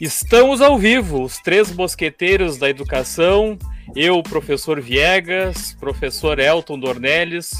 [0.00, 3.58] Estamos ao vivo, os três mosqueteiros da educação,
[3.94, 7.52] eu, professor Viegas, professor Elton Dornelles,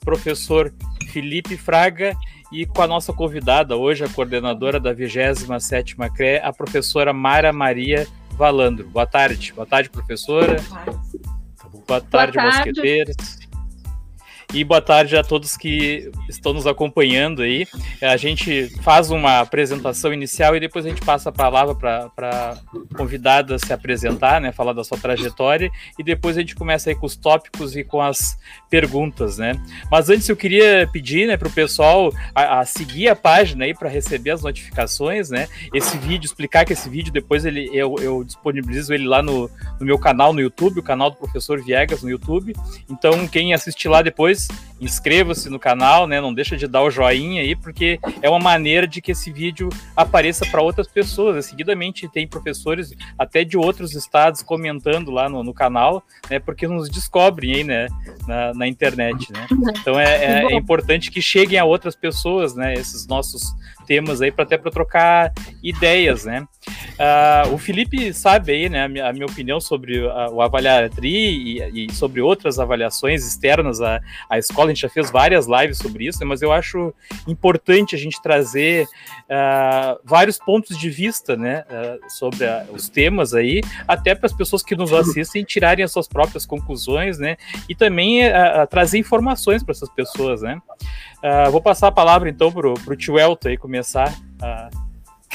[0.00, 0.74] professor
[1.12, 2.16] Felipe Fraga
[2.50, 8.08] e com a nossa convidada hoje, a coordenadora da 27ª CRE, a professora Mara Maria
[8.32, 8.88] Valandro.
[8.88, 9.52] Boa tarde.
[9.52, 10.56] Boa tarde, professora.
[10.66, 12.68] Boa tarde, Boa tarde, Boa tarde.
[12.70, 13.16] mosqueteiros.
[14.54, 17.66] E boa tarde a todos que estão nos acompanhando aí.
[18.00, 22.96] A gente faz uma apresentação inicial e depois a gente passa a palavra para a
[22.96, 27.04] convidada se apresentar, né, falar da sua trajetória, e depois a gente começa aí com
[27.04, 28.38] os tópicos e com as
[28.70, 29.60] perguntas, né?
[29.90, 33.74] Mas antes eu queria pedir, né, para o pessoal a, a, seguir a página aí
[33.74, 35.48] para receber as notificações, né?
[35.74, 39.84] Esse vídeo, explicar que esse vídeo depois ele, eu, eu disponibilizo ele lá no, no
[39.84, 42.54] meu canal no YouTube, o canal do professor Viegas no YouTube.
[42.88, 44.43] Então, quem assistir lá depois
[44.80, 46.20] inscreva-se no canal, né?
[46.20, 49.68] Não deixa de dar o joinha aí, porque é uma maneira de que esse vídeo
[49.96, 51.46] apareça para outras pessoas.
[51.46, 56.38] Seguidamente tem professores até de outros estados comentando lá no, no canal, né?
[56.38, 57.86] Porque nos descobrem aí, né?
[58.26, 59.46] Na, na internet, né?
[59.80, 62.74] Então é, é, é, importante que cheguem a outras pessoas, né?
[62.74, 65.32] Esses nossos temas aí para até para trocar
[65.62, 66.46] ideias, né?
[66.94, 68.84] Uh, o Felipe sabe aí, né?
[68.84, 73.80] A minha, a minha opinião sobre o avaliar tri e, e, sobre outras avaliações externas
[73.80, 74.70] à, à escola.
[74.70, 76.94] A gente já fez várias lives sobre isso, né, mas eu acho
[77.26, 81.64] importante a gente trazer uh, vários pontos de vista, né?
[81.68, 86.06] Uh, sobre os temas aí, até para as pessoas que nos assistem tirarem as suas
[86.06, 87.36] próprias conclusões, né?
[87.68, 88.22] E também
[88.70, 90.60] trazer informações para essas pessoas, né?
[91.50, 94.68] Vou passar a palavra então para o tio Elton aí começar a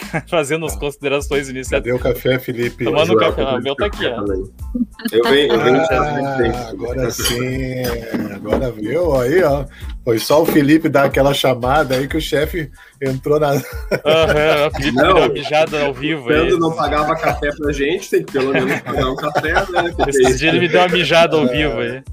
[0.28, 1.84] fazendo as considerações iniciais.
[1.84, 2.86] Cadê o café, Felipe?
[2.86, 3.44] Tomando o café.
[3.44, 4.24] o meu tá aqui, ó.
[5.12, 7.84] Eu venho, eu venho ah, Agora sim.
[8.36, 9.66] Agora viu aí, ó.
[10.04, 13.50] Foi só o Felipe dar aquela chamada aí que o chefe entrou na.
[13.50, 16.24] Aham, uhum, o Felipe não, deu uma mijada ao vivo.
[16.24, 19.94] Quando não pagava café pra gente, tem que pelo menos pagar um café, né?
[20.08, 22.04] Esse dia ele me deu uma mijada ao vivo aí.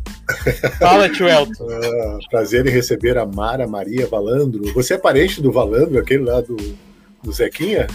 [0.79, 1.67] Fala, tio Elton.
[1.71, 4.65] Ah, prazer em receber a Mara Maria Valandro.
[4.75, 6.57] Você é parente do Valandro, aquele lá do
[7.27, 7.87] do Zequinha?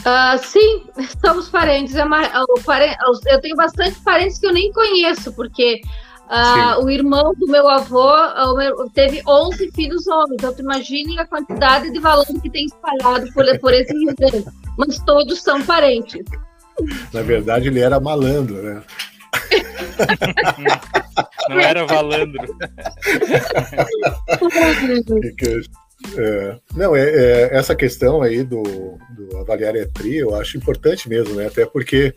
[0.00, 0.82] Uh, sim,
[1.24, 1.94] somos parentes.
[1.94, 2.04] É
[3.26, 5.80] eu tenho bastante parentes que eu nem conheço, porque
[6.28, 8.10] uh, o irmão do meu avô
[8.92, 10.34] teve 11 filhos homens.
[10.34, 14.14] Então, tu imagine a quantidade de valor que tem espalhado por, por esse Rio
[14.76, 16.24] Mas todos são parentes.
[17.12, 18.82] Na verdade, ele era malandro, né?
[21.48, 22.56] Não era valandro.
[26.16, 28.62] É, não, é, é, essa questão aí do,
[29.10, 31.46] do avaliar ETRI eu acho importante mesmo, né?
[31.46, 32.14] Até porque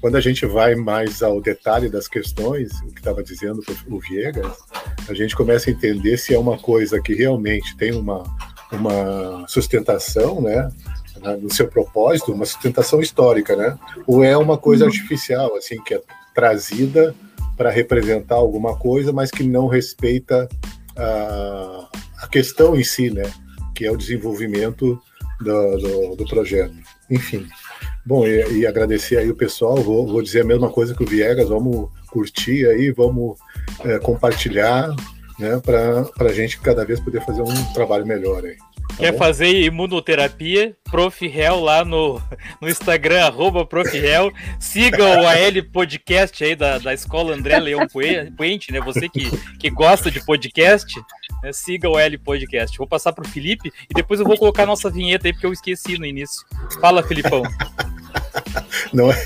[0.00, 4.56] quando a gente vai mais ao detalhe das questões, o que estava dizendo o Viegas,
[5.08, 8.22] a gente começa a entender se é uma coisa que realmente tem uma,
[8.70, 10.70] uma sustentação, né?
[11.40, 13.78] No seu propósito, uma sustentação histórica, né?
[14.06, 14.90] Ou é uma coisa uhum.
[14.90, 16.02] artificial, assim, que é
[16.34, 17.14] trazida
[17.56, 20.48] para representar alguma coisa, mas que não respeita
[20.96, 21.88] a
[22.22, 23.30] a questão em si, né?
[23.74, 25.00] Que é o desenvolvimento
[25.40, 26.74] do, do, do projeto.
[27.10, 27.46] Enfim.
[28.06, 29.76] Bom, e, e, agradecer aí o pessoal.
[29.76, 31.48] Vou, vou, dizer a mesma coisa que o Viegas.
[31.48, 33.36] Vamos curtir aí, vamos
[33.84, 34.94] é, compartilhar,
[35.38, 35.60] né?
[35.60, 38.56] Para a gente cada vez poder fazer um trabalho melhor aí.
[38.92, 39.18] Tá Quer bom?
[39.18, 40.76] fazer imunoterapia?
[40.90, 41.24] Prof.
[41.26, 42.20] Hell lá no,
[42.60, 43.96] no Instagram, arroba Prof.
[43.96, 44.32] Hell.
[44.60, 47.86] Siga o AL Podcast aí da, da Escola André Leão
[48.36, 48.80] Puente, né?
[48.80, 51.00] Você que, que gosta de podcast,
[51.42, 51.52] né?
[51.52, 52.76] siga o AL Podcast.
[52.76, 55.46] Vou passar para o Felipe e depois eu vou colocar a nossa vinheta aí, porque
[55.46, 56.44] eu esqueci no início.
[56.80, 57.42] Fala, Filipão.
[58.92, 59.24] Não é.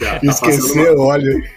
[0.00, 1.04] Tá Esquecer, uma...
[1.04, 1.50] olha aí.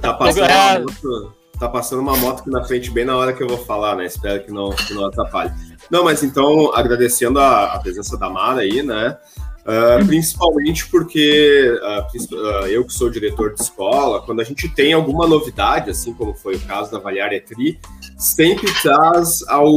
[0.00, 3.46] Tá passando, moto, tá passando uma moto aqui na frente, bem na hora que eu
[3.46, 4.04] vou falar, né?
[4.04, 5.52] Espero que não, que não atrapalhe.
[5.88, 9.16] Não, mas então, agradecendo a, a presença da Mara aí, né?
[9.60, 15.24] Uh, principalmente porque uh, eu que sou diretor de escola, quando a gente tem alguma
[15.24, 17.78] novidade, assim como foi o caso da Avaliar Etri,
[18.18, 19.70] sempre traz ao,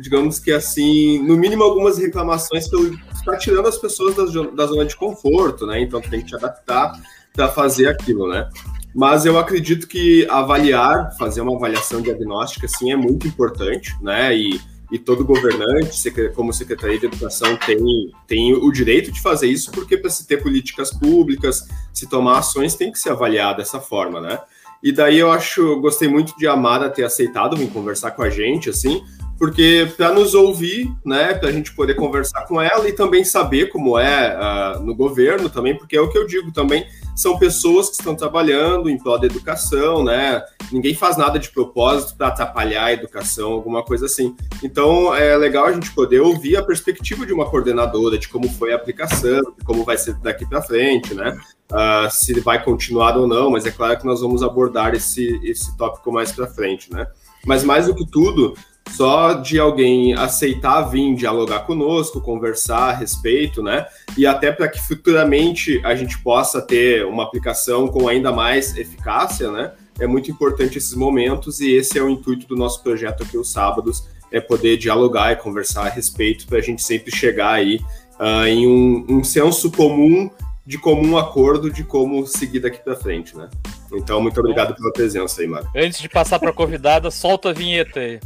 [0.00, 4.84] digamos que assim, no mínimo algumas reclamações pelo está tirando as pessoas da, da zona
[4.84, 5.80] de conforto, né?
[5.80, 6.92] Então tem que te adaptar
[7.32, 8.48] para fazer aquilo, né?
[8.94, 14.36] Mas eu acredito que avaliar, fazer uma avaliação diagnóstica, sim, é muito importante, né?
[14.36, 14.60] E
[14.94, 19.96] e todo governante, como Secretaria de Educação, tem, tem o direito de fazer isso, porque
[19.96, 24.38] para se ter políticas públicas, se tomar ações, tem que se avaliar dessa forma, né?
[24.82, 28.68] E daí eu acho, gostei muito de Amara ter aceitado vir conversar com a gente,
[28.68, 29.02] assim,
[29.38, 33.66] porque para nos ouvir, né, para a gente poder conversar com ela e também saber
[33.66, 36.86] como é uh, no governo também, porque é o que eu digo também,
[37.16, 40.42] são pessoas que estão trabalhando em prol da educação, né?
[40.72, 44.34] Ninguém faz nada de propósito para atrapalhar a educação, alguma coisa assim.
[44.62, 48.72] Então é legal a gente poder ouvir a perspectiva de uma coordenadora, de como foi
[48.72, 51.38] a aplicação, de como vai ser daqui para frente, né?
[51.70, 55.76] Uh, se vai continuar ou não, mas é claro que nós vamos abordar esse, esse
[55.76, 57.06] tópico mais para frente, né?
[57.46, 58.54] Mas mais do que tudo,
[58.90, 63.86] só de alguém aceitar vir dialogar conosco, conversar a respeito, né?
[64.16, 69.50] E até para que futuramente a gente possa ter uma aplicação com ainda mais eficácia,
[69.50, 69.72] né?
[69.98, 73.50] É muito importante esses momentos e esse é o intuito do nosso projeto aqui os
[73.50, 77.80] sábados, é poder dialogar e conversar a respeito para a gente sempre chegar aí
[78.18, 80.28] uh, em um, um senso comum
[80.66, 83.48] de comum acordo de como seguir daqui para frente, né?
[83.96, 85.48] Então, muito obrigado pela presença aí.
[85.74, 88.20] Antes de passar para a convidada, solta a vinheta aí.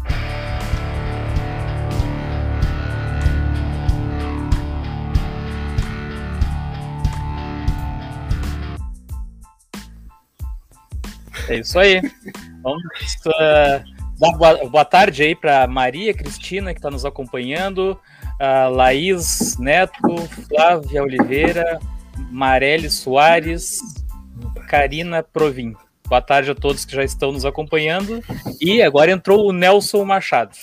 [11.48, 12.00] É isso aí.
[12.62, 12.82] Vamos
[13.26, 13.84] uh,
[14.18, 17.98] boa, boa, tarde aí para Maria Cristina, que está nos acompanhando,
[18.38, 20.16] uh, Laís Neto,
[20.46, 21.78] Flávia Oliveira,
[22.30, 23.80] Marelle Soares,
[24.68, 25.74] Karina Provin.
[26.06, 28.22] Boa tarde a todos que já estão nos acompanhando.
[28.60, 30.56] E agora entrou o Nelson Machado.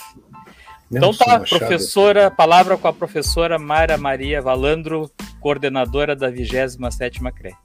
[0.92, 1.60] Então Nelson então tá, Machado.
[1.60, 5.10] professora, palavra com a professora Mara Maria Valandro,
[5.40, 7.56] coordenadora da 27ª CRE.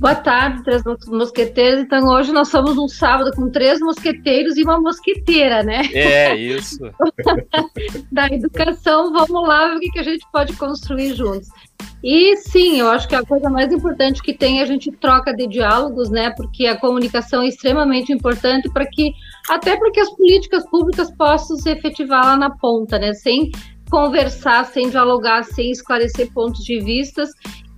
[0.00, 1.82] Boa tarde, três mosqueteiros.
[1.82, 5.82] Então, hoje nós somos um sábado com três mosqueteiros e uma mosqueteira, né?
[5.92, 6.78] É, isso.
[8.10, 11.48] da educação, vamos lá ver o que a gente pode construir juntos.
[12.02, 15.34] E sim, eu acho que a coisa mais importante que tem é a gente troca
[15.34, 16.30] de diálogos, né?
[16.30, 19.12] Porque a comunicação é extremamente importante para que,
[19.50, 23.12] até para que as políticas públicas possam se efetivar lá na ponta, né?
[23.12, 23.50] Sem
[23.90, 27.28] conversar, sem dialogar, sem esclarecer pontos de vistas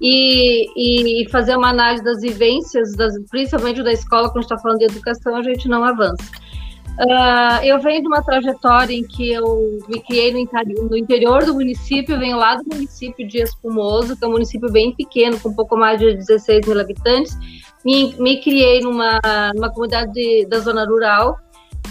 [0.03, 4.87] e, e fazer uma análise das vivências, das, principalmente da escola, quando está falando de
[4.87, 6.25] educação, a gente não avança.
[6.99, 11.55] Uh, eu venho de uma trajetória em que eu me criei no, no, interior do
[11.55, 15.55] município, venho lá do município de Espumoso, que é um município bem pequeno, com um
[15.55, 17.35] pouco mais de 16 mil habitantes.
[17.85, 19.21] Me, me criei numa,
[19.55, 21.39] numa comunidade de, da zona rural,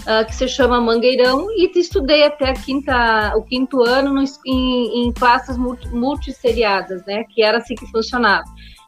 [0.00, 5.12] uh, que se chama Mangueirão, e estudei até quinta, o quinto ano no, em, em,
[5.12, 8.44] classes multi, multisseriadas, né, que era assim que funcionava.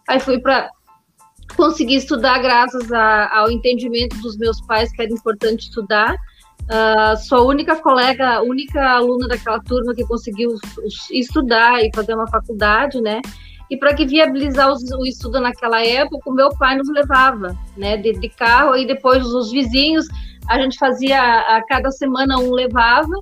[0.09, 0.71] Aí fui para
[1.57, 6.15] conseguir estudar graças a, ao entendimento dos meus pais que era importante estudar.
[6.65, 10.55] Uh, sou a única colega, única aluna daquela turma que conseguiu
[11.11, 13.21] estudar e fazer uma faculdade, né?
[13.71, 17.97] E para que viabilizar os, o estudo naquela época, o meu pai nos levava, né,
[17.97, 18.77] de, de carro.
[18.77, 20.07] E depois os vizinhos
[20.49, 23.15] a gente fazia a cada semana um levava.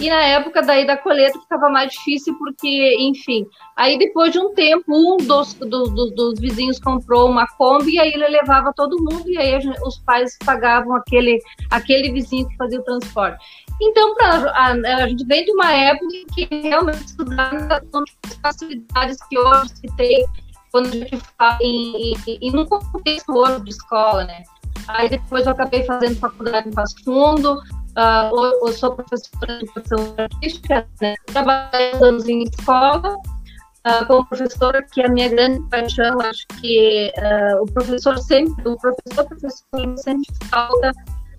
[0.00, 3.46] E na época daí da colheita ficava mais difícil porque, enfim,
[3.76, 8.00] aí depois de um tempo um dos, do, do, dos vizinhos comprou uma Kombi e
[8.00, 11.38] aí ele levava todo mundo e aí gente, os pais pagavam aquele,
[11.70, 13.38] aquele vizinho que fazia o transporte.
[13.82, 19.18] Então, pra, a, a gente vem de uma época que realmente estudar com as facilidades
[19.28, 20.24] que hoje se tem
[20.70, 24.42] quando a gente fala em, em, em, em contexto hoje de escola, né?
[24.88, 30.14] Aí depois eu acabei fazendo faculdade em Passo Fundo, uh, eu sou professora de educação
[30.18, 31.14] artística, né?
[31.26, 37.12] trabalhei anos em escola, uh, como professora, que é a minha grande paixão, acho que
[37.18, 40.92] uh, o professor sempre, o professor, professor sempre falta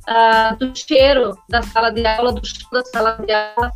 [0.09, 3.71] uh, do cheiro da sala de aula, do cheiro da sala de aula,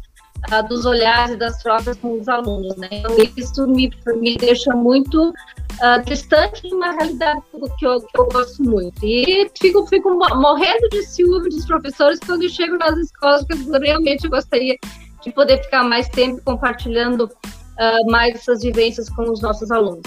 [0.52, 2.88] uh, dos olhares e das trocas com os alunos, né?
[2.92, 7.42] Então, isso me, me deixa muito uh, distante de uma realidade
[7.78, 9.04] que eu, que eu gosto muito.
[9.04, 13.82] E fico, fico morrendo de ciúme dos professores quando eu chego nas escolas, porque eu
[13.82, 14.78] realmente gostaria
[15.24, 20.04] de poder ficar mais tempo compartilhando uh, mais essas vivências com os nossos alunos.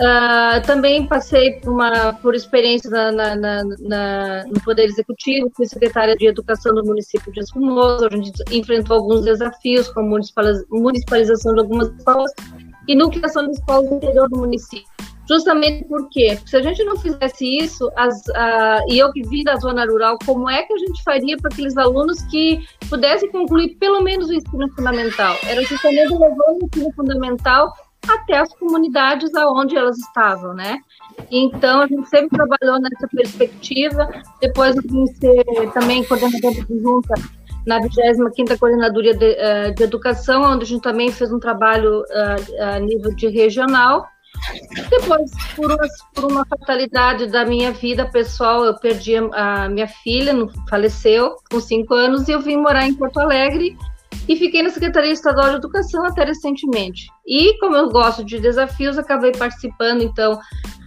[0.00, 6.14] Uh, também passei por, uma, por experiência na, na, na, no Poder Executivo, fui secretária
[6.14, 10.16] de Educação do município de Espumoso, a gente enfrentou alguns desafios, como
[10.70, 12.30] municipalização de algumas escolas
[12.86, 14.86] e nucleação de escolas no interior do município.
[15.28, 19.42] Justamente porque, porque se a gente não fizesse isso, as, uh, e eu que vim
[19.42, 23.76] da zona rural, como é que a gente faria para aqueles alunos que pudessem concluir
[23.80, 25.36] pelo menos o ensino fundamental?
[25.44, 27.74] Era justamente levando o ensino fundamental
[28.08, 30.78] até as comunidades aonde elas estavam, né?
[31.30, 34.08] Então, a gente sempre trabalhou nessa perspectiva.
[34.40, 37.14] Depois, eu vim ser também coordenadora de junta
[37.66, 42.62] na 25ª Coordenadoria de, uh, de, Educação, onde a gente também fez um trabalho uh,
[42.62, 44.06] a nível de regional.
[44.88, 50.32] Depois, por uma, por uma fatalidade da minha vida pessoal, eu perdi a minha filha,
[50.68, 53.76] faleceu com cinco anos, e eu vim morar em Porto Alegre
[54.28, 57.06] e fiquei na Secretaria Estadual de Educação até recentemente.
[57.26, 60.38] E como eu gosto de desafios, acabei participando então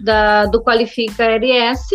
[0.04, 1.88] da, do Qualifica RS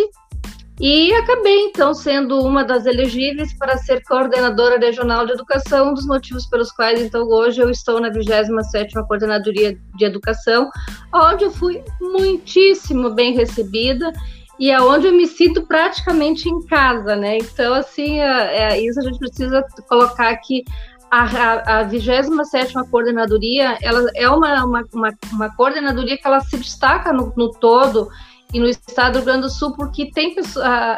[0.79, 6.05] e acabei então sendo uma das elegíveis para ser coordenadora regional de educação, um dos
[6.05, 10.69] motivos pelos quais então hoje eu estou na 27ª Coordenadoria de Educação,
[11.11, 14.13] onde eu fui muitíssimo bem recebida
[14.59, 17.37] e é onde eu me sinto praticamente em casa, né?
[17.37, 20.63] Então, assim, é, é isso a gente precisa colocar aqui
[21.11, 27.13] a, a, 27 coordenadoria, ela é uma, uma, uma, uma, coordenadoria que ela se destaca
[27.13, 28.07] no, no, todo
[28.53, 30.35] e no estado do Rio Grande do Sul, porque tem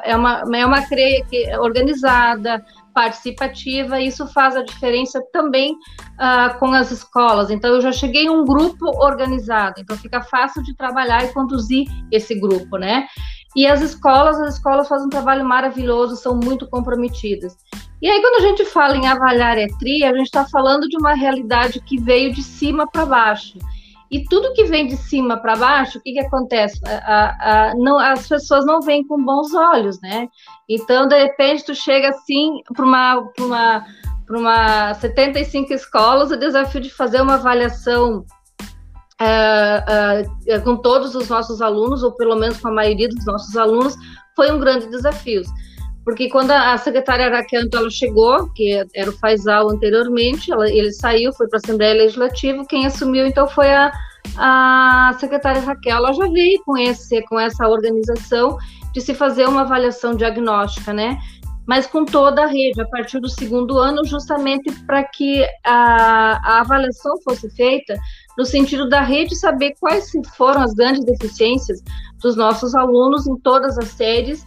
[0.03, 2.63] é uma, é uma que é organizada,
[2.93, 7.49] participativa, e isso faz a diferença também uh, com as escolas.
[7.49, 11.87] Então, eu já cheguei em um grupo organizado, então fica fácil de trabalhar e conduzir
[12.11, 13.07] esse grupo, né?
[13.55, 17.57] E as escolas, as escolas fazem um trabalho maravilhoso, são muito comprometidas.
[18.01, 21.13] E aí, quando a gente fala em avaliar ETRI, a gente está falando de uma
[21.13, 23.57] realidade que veio de cima para baixo.
[24.11, 26.79] E tudo que vem de cima para baixo, o que, que acontece?
[26.85, 30.27] A, a, não, as pessoas não veem com bons olhos, né?
[30.67, 33.85] Então, de repente, tu chega assim para uma, uma,
[34.29, 38.25] uma 75 escolas, o desafio de fazer uma avaliação
[39.21, 43.55] uh, uh, com todos os nossos alunos, ou pelo menos com a maioria dos nossos
[43.55, 43.95] alunos,
[44.35, 45.41] foi um grande desafio.
[46.05, 50.91] Porque quando a secretária Raquel então, ela chegou, que era o Faisal anteriormente, ela, ele
[50.91, 53.91] saiu, foi para a Assembleia Legislativa, quem assumiu então foi a,
[54.37, 55.97] a secretária Raquel.
[55.97, 58.57] Ela já veio com, esse, com essa organização
[58.93, 61.19] de se fazer uma avaliação diagnóstica, né?
[61.69, 66.61] Mas com toda a rede, a partir do segundo ano, justamente para que a, a
[66.61, 67.95] avaliação fosse feita
[68.35, 71.83] no sentido da rede saber quais foram as grandes deficiências
[72.23, 74.41] dos nossos alunos em todas as séries,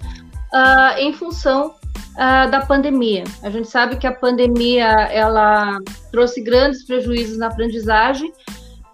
[0.53, 3.23] uh, em função uh, da pandemia.
[3.45, 5.79] A gente sabe que a pandemia ela
[6.11, 8.33] trouxe grandes prejuízos na aprendizagem,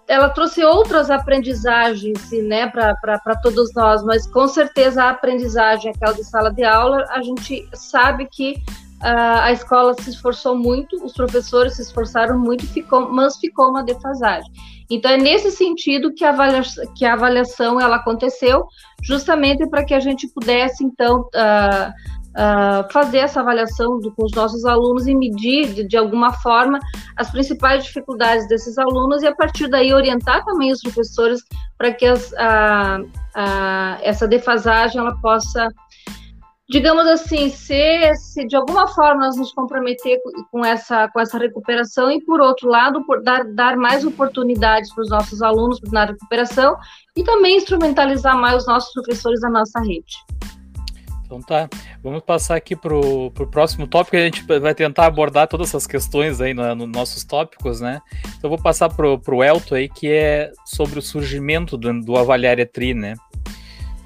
[0.09, 6.23] ela trouxe outras aprendizagens né, para todos nós, mas com certeza a aprendizagem, aquela de
[6.23, 8.53] sala de aula, a gente sabe que
[9.03, 13.83] uh, a escola se esforçou muito, os professores se esforçaram muito, ficou, mas ficou uma
[13.83, 14.51] defasagem.
[14.89, 18.65] Então, é nesse sentido que a avaliação, que a avaliação ela aconteceu,
[19.03, 21.93] justamente para que a gente pudesse, então, uh,
[22.29, 26.79] uh, fazer essa avaliação do, com os nossos alunos e medir, de, de, alguma forma,
[27.17, 31.41] as principais dificuldades desses alunos e, a partir daí, orientar também os professores
[31.77, 33.09] para que as, uh,
[34.01, 35.69] essa defasagem ela possa
[36.69, 40.19] digamos assim, se, se de alguma forma nós nos comprometer
[40.51, 45.01] com essa, com essa recuperação e, por outro lado, por dar, dar mais oportunidades para
[45.01, 46.77] os nossos alunos na recuperação
[47.17, 50.13] e também instrumentalizar mais os nossos professores da nossa rede.
[51.29, 51.69] Então tá,
[52.01, 56.41] vamos passar aqui para o próximo tópico, a gente vai tentar abordar todas essas questões
[56.41, 58.01] aí nos no nossos tópicos, né?
[58.35, 62.57] Então vou passar para o Elton aí, que é sobre o surgimento do, do Avaliar
[62.57, 63.13] Etri, né?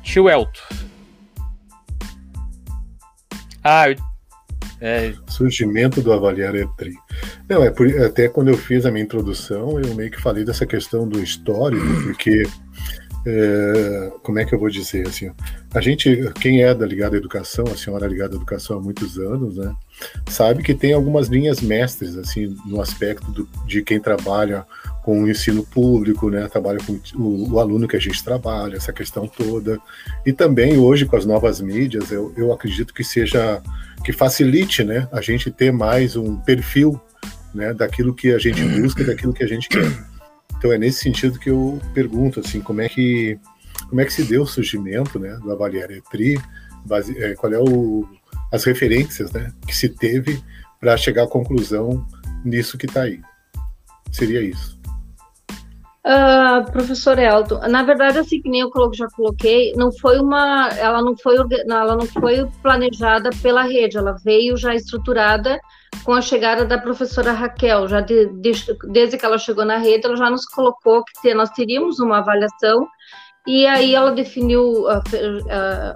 [0.04, 0.60] Tio Elton,
[3.64, 3.96] ah, eu...
[4.82, 5.14] é...
[5.30, 6.94] Surgimento do avaliar é tri.
[7.50, 7.88] Não, é por...
[8.02, 11.86] até quando eu fiz a minha introdução, eu meio que falei dessa questão do histórico,
[12.04, 12.44] porque
[13.26, 15.32] é, como é que eu vou dizer assim?
[15.74, 18.82] A gente, quem é da ligada à educação, a senhora é ligada à educação há
[18.82, 19.74] muitos anos, né,
[20.28, 24.66] sabe que tem algumas linhas mestres assim no aspecto do, de quem trabalha
[25.04, 28.92] com o ensino público, né, trabalha com o, o, aluno que a gente trabalha, essa
[28.92, 29.80] questão toda,
[30.26, 33.62] e também hoje com as novas mídias, eu, eu acredito que seja
[34.04, 37.00] que facilite, né, a gente ter mais um perfil,
[37.54, 40.13] né, daquilo que a gente busca, daquilo que a gente quer.
[40.64, 43.38] Então é nesse sentido que eu pergunto assim, como é que
[43.90, 46.40] como é que se deu o surgimento, né, do Avaliar Etri,
[46.86, 48.08] base, é, qual é o,
[48.50, 50.42] as referências, né, que se teve
[50.80, 52.08] para chegar à conclusão
[52.46, 53.20] nisso que está aí.
[54.10, 54.73] Seria isso.
[56.06, 61.02] Uh, professor Elton, na verdade, assim que nem eu já coloquei, não foi uma, ela
[61.02, 65.58] não foi, ela não foi planejada pela rede, ela veio já estruturada
[66.04, 68.52] com a chegada da professora Raquel, já de, de,
[68.92, 72.86] desde que ela chegou na rede, ela já nos colocou que nós teríamos uma avaliação,
[73.48, 75.02] e aí ela definiu a,
[75.50, 75.96] a,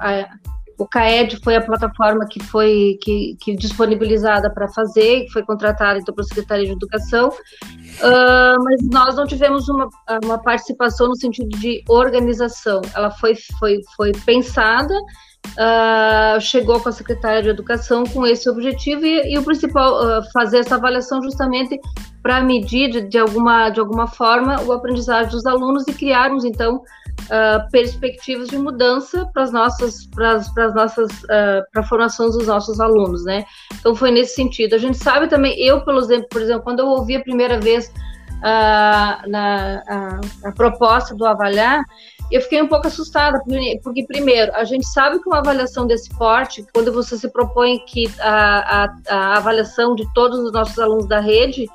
[0.00, 0.28] a,
[0.78, 5.98] o CAED foi a plataforma que foi que, que disponibilizada para fazer, que foi contratada
[5.98, 9.88] então, pela Secretaria de Educação, uh, mas nós não tivemos uma,
[10.24, 12.82] uma participação no sentido de organização.
[12.94, 14.94] Ela foi, foi, foi pensada
[15.52, 20.30] uh, chegou com a secretária de Educação com esse objetivo e, e o principal, uh,
[20.32, 21.80] fazer essa avaliação justamente
[22.22, 26.76] para medir de, de, alguma, de alguma forma o aprendizagem dos alunos e criarmos, então,
[26.76, 32.80] uh, perspectivas de mudança para as nossas, para as nossas, para a formação dos nossos
[32.80, 33.44] alunos, né?
[33.78, 34.74] Então, foi nesse sentido.
[34.74, 37.92] A gente sabe também, eu, por exemplo, por exemplo quando eu ouvi a primeira vez
[38.42, 41.82] na, a, a proposta do avaliar,
[42.30, 43.40] eu fiquei um pouco assustada,
[43.82, 48.10] porque, primeiro, a gente sabe que uma avaliação desse porte, quando você se propõe que
[48.18, 51.66] a, a, a avaliação de todos os nossos alunos da rede,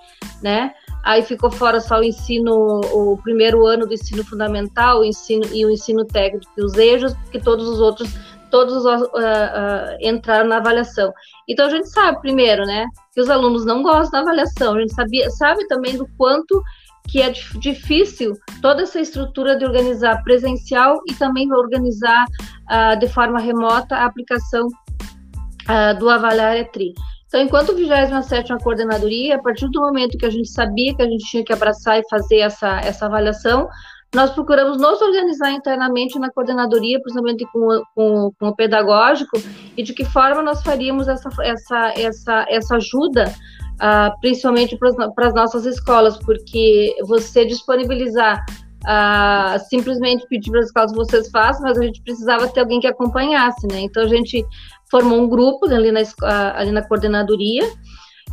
[0.41, 5.45] né, aí ficou fora só o ensino, o primeiro ano do ensino fundamental, o ensino
[5.53, 8.09] e o ensino técnico e os EJAs, porque todos os outros,
[8.49, 11.13] todos uh, uh, entraram na avaliação.
[11.47, 14.93] Então a gente sabe, primeiro, né, que os alunos não gostam da avaliação, a gente
[14.93, 16.61] sabia, sabe também do quanto
[17.07, 23.39] que é difícil toda essa estrutura de organizar presencial e também organizar uh, de forma
[23.39, 26.93] remota a aplicação uh, do Avaliar ETRI.
[27.27, 31.23] Então, enquanto 27 coordenadoria, a partir do momento que a gente sabia que a gente
[31.29, 33.69] tinha que abraçar e fazer essa, essa avaliação,
[34.13, 39.41] nós procuramos nos organizar internamente na coordenadoria, principalmente com, com, com o pedagógico,
[39.77, 43.33] e de que forma nós faríamos essa, essa, essa, essa ajuda
[43.81, 48.45] uh, principalmente para as nossas escolas, porque você disponibilizar
[48.85, 52.79] uh, simplesmente pedir para as escolas que vocês façam, mas a gente precisava ter alguém
[52.79, 53.81] que acompanhasse, né?
[53.81, 54.45] Então a gente
[54.89, 56.01] formou um grupo ali na,
[56.55, 57.65] ali na coordenadoria.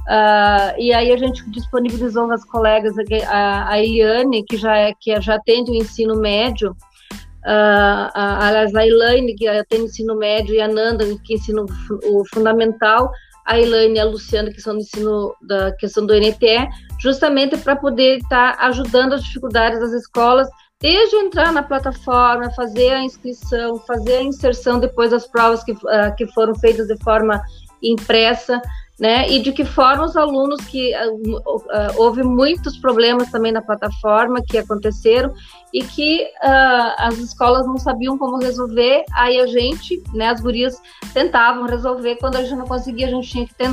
[0.08, 2.94] Uh, e aí a gente disponibilizou as colegas
[3.26, 8.86] a, a Eliane, que já é que já atende o ensino médio, uh, a, a
[8.86, 13.10] Elaine, que atende o ensino médio, e a Nanda, que ensina o fundamental,
[13.48, 16.68] a Elaine e a Luciana, que são do ensino da questão do NTE,
[17.00, 20.46] justamente para poder estar tá ajudando as dificuldades das escolas,
[20.78, 26.14] desde entrar na plataforma, fazer a inscrição, fazer a inserção depois das provas que, uh,
[26.14, 27.42] que foram feitas de forma
[27.82, 28.60] impressa,
[28.98, 29.30] né?
[29.30, 31.62] E de que forma os alunos que uh, uh,
[31.96, 35.32] houve muitos problemas também na plataforma que aconteceram
[35.72, 40.80] e que uh, as escolas não sabiam como resolver, aí a gente, né, as gurias
[41.14, 43.70] tentavam resolver, quando a gente não conseguia, a gente tinha que ter,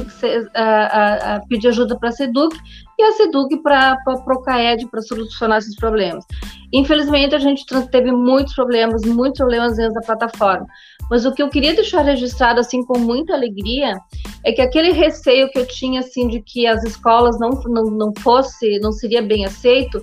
[1.47, 2.57] pedir ajuda para a SEDUC
[2.99, 6.25] e a SEDUC para o CAED para solucionar esses problemas.
[6.71, 10.65] Infelizmente, a gente teve muitos problemas, muitos problemas dentro da plataforma.
[11.09, 13.97] Mas o que eu queria deixar registrado, assim, com muita alegria,
[14.43, 18.13] é que aquele receio que eu tinha, assim, de que as escolas não, não, não
[18.19, 20.01] fosse, não seria bem aceito,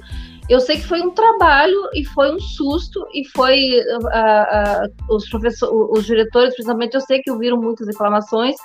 [0.49, 5.29] eu sei que foi um trabalho e foi um susto e foi uh, uh, os
[5.31, 8.57] professores, os diretores, principalmente, eu sei que ouviram muitas reclamações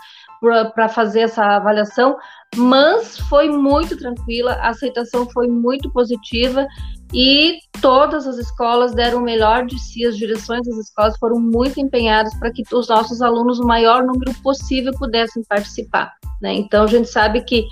[0.73, 2.17] para fazer essa avaliação,
[2.55, 6.65] mas foi muito tranquila, a aceitação foi muito positiva
[7.13, 11.79] e todas as escolas deram o melhor de si, as direções das escolas foram muito
[11.79, 16.13] empenhadas para que os nossos alunos, o maior número possível, pudessem participar.
[16.41, 16.53] Né?
[16.53, 17.65] Então, a gente sabe que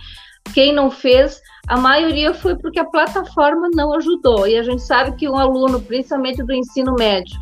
[0.54, 5.16] quem não fez, a maioria foi porque a plataforma não ajudou, e a gente sabe
[5.16, 7.36] que um aluno, principalmente do ensino médio,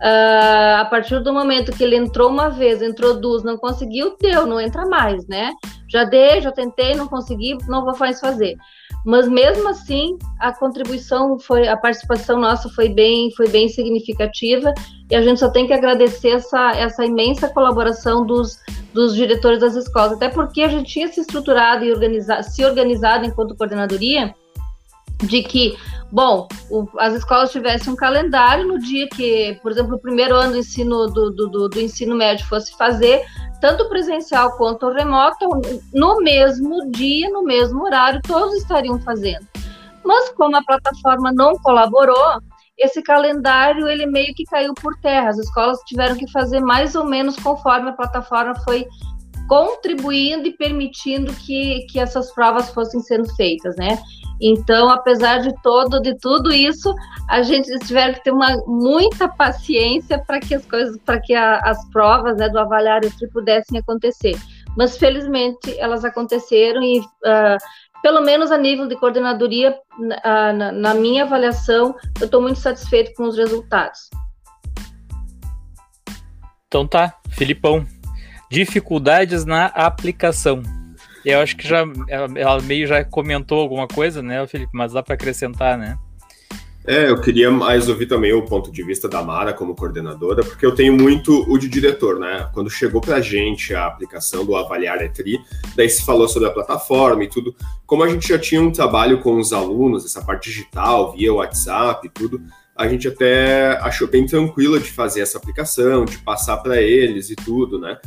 [0.00, 4.46] Uh, a partir do momento que ele entrou uma vez, entrou duas, não conseguiu, deu,
[4.46, 5.52] não entra mais, né?
[5.88, 8.56] Já dei, já tentei, não consegui, não vou mais fazer.
[9.04, 14.72] Mas mesmo assim, a contribuição foi, a participação nossa foi bem, foi bem significativa
[15.10, 18.58] e a gente só tem que agradecer essa, essa imensa colaboração dos,
[18.92, 23.24] dos diretores das escolas, até porque a gente tinha se estruturado e organizado, se organizado
[23.24, 24.32] enquanto coordenadoria
[25.24, 25.76] de que
[26.10, 30.52] bom, o, as escolas tivessem um calendário no dia que, por exemplo, o primeiro ano
[30.52, 33.24] do ensino, do, do, do ensino médio fosse fazer,
[33.60, 35.46] tanto presencial quanto remoto,
[35.92, 39.46] no mesmo dia, no mesmo horário, todos estariam fazendo.
[40.04, 42.40] Mas como a plataforma não colaborou,
[42.78, 45.30] esse calendário ele meio que caiu por terra.
[45.30, 48.86] As escolas tiveram que fazer mais ou menos conforme a plataforma foi
[49.48, 53.98] contribuindo e permitindo que, que essas provas fossem sendo feitas, né?
[54.40, 56.94] Então, apesar de todo, de tudo isso,
[57.28, 61.58] a gente tiver que ter uma, muita paciência para que as coisas, para que a,
[61.58, 63.00] as provas né, do avaliar
[63.32, 64.36] pudessem acontecer.
[64.76, 67.58] Mas felizmente elas aconteceram e uh,
[68.02, 73.12] pelo menos a nível de coordenadoria, uh, na, na minha avaliação, eu estou muito satisfeito
[73.14, 74.08] com os resultados.
[76.68, 77.84] Então tá, Filipão.
[78.50, 80.62] Dificuldades na aplicação.
[81.30, 84.70] Eu acho que já ela meio já comentou alguma coisa, né, Felipe?
[84.72, 85.98] Mas dá para acrescentar, né?
[86.86, 90.64] É, eu queria mais ouvir também o ponto de vista da Mara como coordenadora, porque
[90.64, 92.48] eu tenho muito o de diretor, né?
[92.54, 95.38] Quando chegou para a gente a aplicação do Avaliar Etri,
[95.76, 97.54] daí se falou sobre a plataforma e tudo.
[97.84, 102.06] Como a gente já tinha um trabalho com os alunos, essa parte digital, via WhatsApp
[102.06, 102.40] e tudo,
[102.74, 107.36] a gente até achou bem tranquilo de fazer essa aplicação, de passar para eles e
[107.36, 107.98] tudo, né?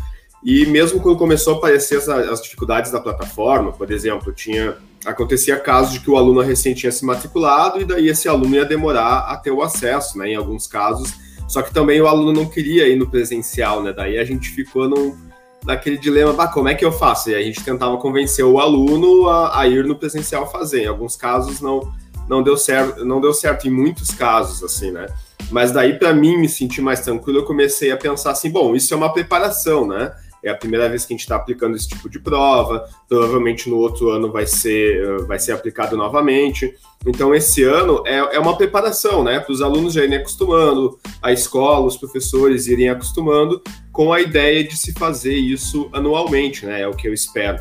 [0.43, 4.75] E mesmo quando começou a aparecer as, as, dificuldades da plataforma, por exemplo, tinha
[5.06, 8.65] acontecia casos de que o aluno recém tinha se matriculado e daí esse aluno ia
[8.65, 10.30] demorar a ter o acesso, né?
[10.30, 11.13] Em alguns casos,
[11.47, 13.93] só que também o aluno não queria ir no presencial, né?
[13.93, 15.17] Daí a gente ficou num,
[15.65, 17.30] naquele dilema, bah, como é que eu faço?
[17.30, 20.84] E a gente tentava convencer o aluno a, a ir no presencial fazer.
[20.84, 21.91] Em alguns casos não
[22.27, 25.08] não deu certo, não deu certo em muitos casos, assim, né?
[25.49, 28.93] Mas daí para mim me sentir mais tranquilo, eu comecei a pensar assim, bom, isso
[28.93, 30.13] é uma preparação, né?
[30.43, 32.88] É a primeira vez que a gente está aplicando esse tipo de prova.
[33.08, 36.73] Provavelmente no outro ano vai ser, vai ser aplicado novamente.
[37.06, 39.39] Então, esse ano é, é uma preparação, né?
[39.39, 44.63] Para os alunos já irem acostumando, a escola, os professores irem acostumando com a ideia
[44.63, 46.82] de se fazer isso anualmente, né?
[46.82, 47.60] É o que eu espero.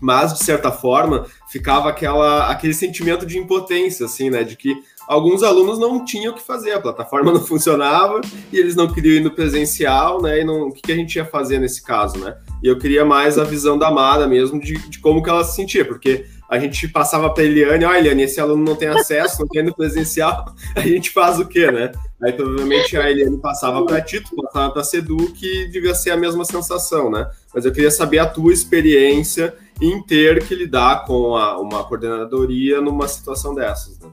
[0.00, 4.44] Mas, de certa forma, ficava aquela, aquele sentimento de impotência, assim, né?
[4.44, 4.76] De que
[5.08, 8.20] alguns alunos não tinham o que fazer, a plataforma não funcionava
[8.52, 10.40] e eles não queriam ir no presencial, né?
[10.40, 12.36] E não, o que, a gente ia fazer nesse caso, né?
[12.62, 15.56] E eu queria mais a visão da Mara mesmo de, de como que ela se
[15.56, 19.48] sentia, porque a gente passava para Eliane, olha, Eliane, esse aluno não tem acesso, não
[19.48, 21.90] tem no presencial, a gente faz o quê, né?
[22.22, 26.44] Aí provavelmente a Eliane passava para Tito, passava para Sedu, que devia ser a mesma
[26.44, 27.28] sensação, né?
[27.54, 32.80] Mas eu queria saber a tua experiência em ter que lidar com a, uma coordenadoria
[32.80, 34.08] numa situação dessas, né?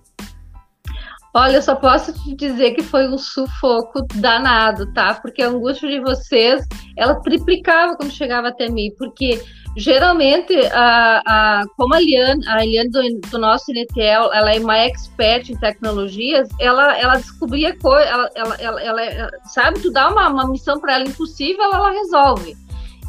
[1.33, 5.13] Olha, eu só posso te dizer que foi um sufoco danado, tá?
[5.13, 6.67] Porque a angústia de vocês,
[6.97, 9.41] ela triplicava quando chegava até mim, porque
[9.77, 14.77] geralmente, a, a, como a Eliane, a Eliane do, do nosso NTL, ela é uma
[14.77, 20.27] expert em tecnologias, ela, ela descobria coisas, ela, ela, ela, ela, sabe, tu dá uma,
[20.27, 22.57] uma missão para ela impossível, ela, ela resolve.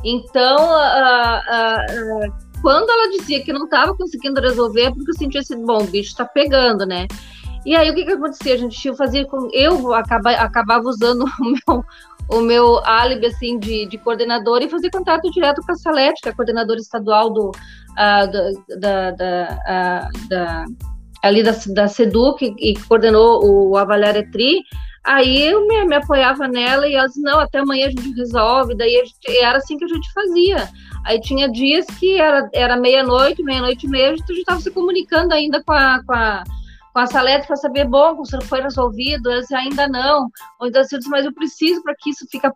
[0.05, 0.57] Então,
[2.61, 5.87] quando ela dizia que não estava conseguindo resolver, é porque eu sentia assim, bom, o
[5.87, 7.09] bicho está pegando, né?
[7.65, 8.55] E aí o que, que acontecia?
[8.55, 9.49] A gente fazia com.
[9.53, 11.85] Eu acaba, acabava usando o meu,
[12.29, 16.29] o meu álibi assim, de, de coordenador e fazer contato direto com a Salete, que
[16.29, 20.65] é a coordenadora estadual do, uh, da, da, uh, da,
[21.23, 24.63] ali da, da SEDUC e coordenou o Avaliar Etri.
[25.05, 28.77] Aí eu me, me, apoiava nela e ela disse, não, até amanhã a gente resolve.
[28.77, 30.69] Daí gente, era assim que a gente fazia.
[31.05, 35.35] Aí tinha dias que era, era meia-noite, meia-noite e meia, a gente estava se comunicando
[35.35, 36.45] ainda com a, com a
[36.93, 40.29] com a Salete para saber, bom, se foi resolvido, eles ainda não.
[40.61, 42.49] Ou então, assim, mas eu preciso para que isso fique,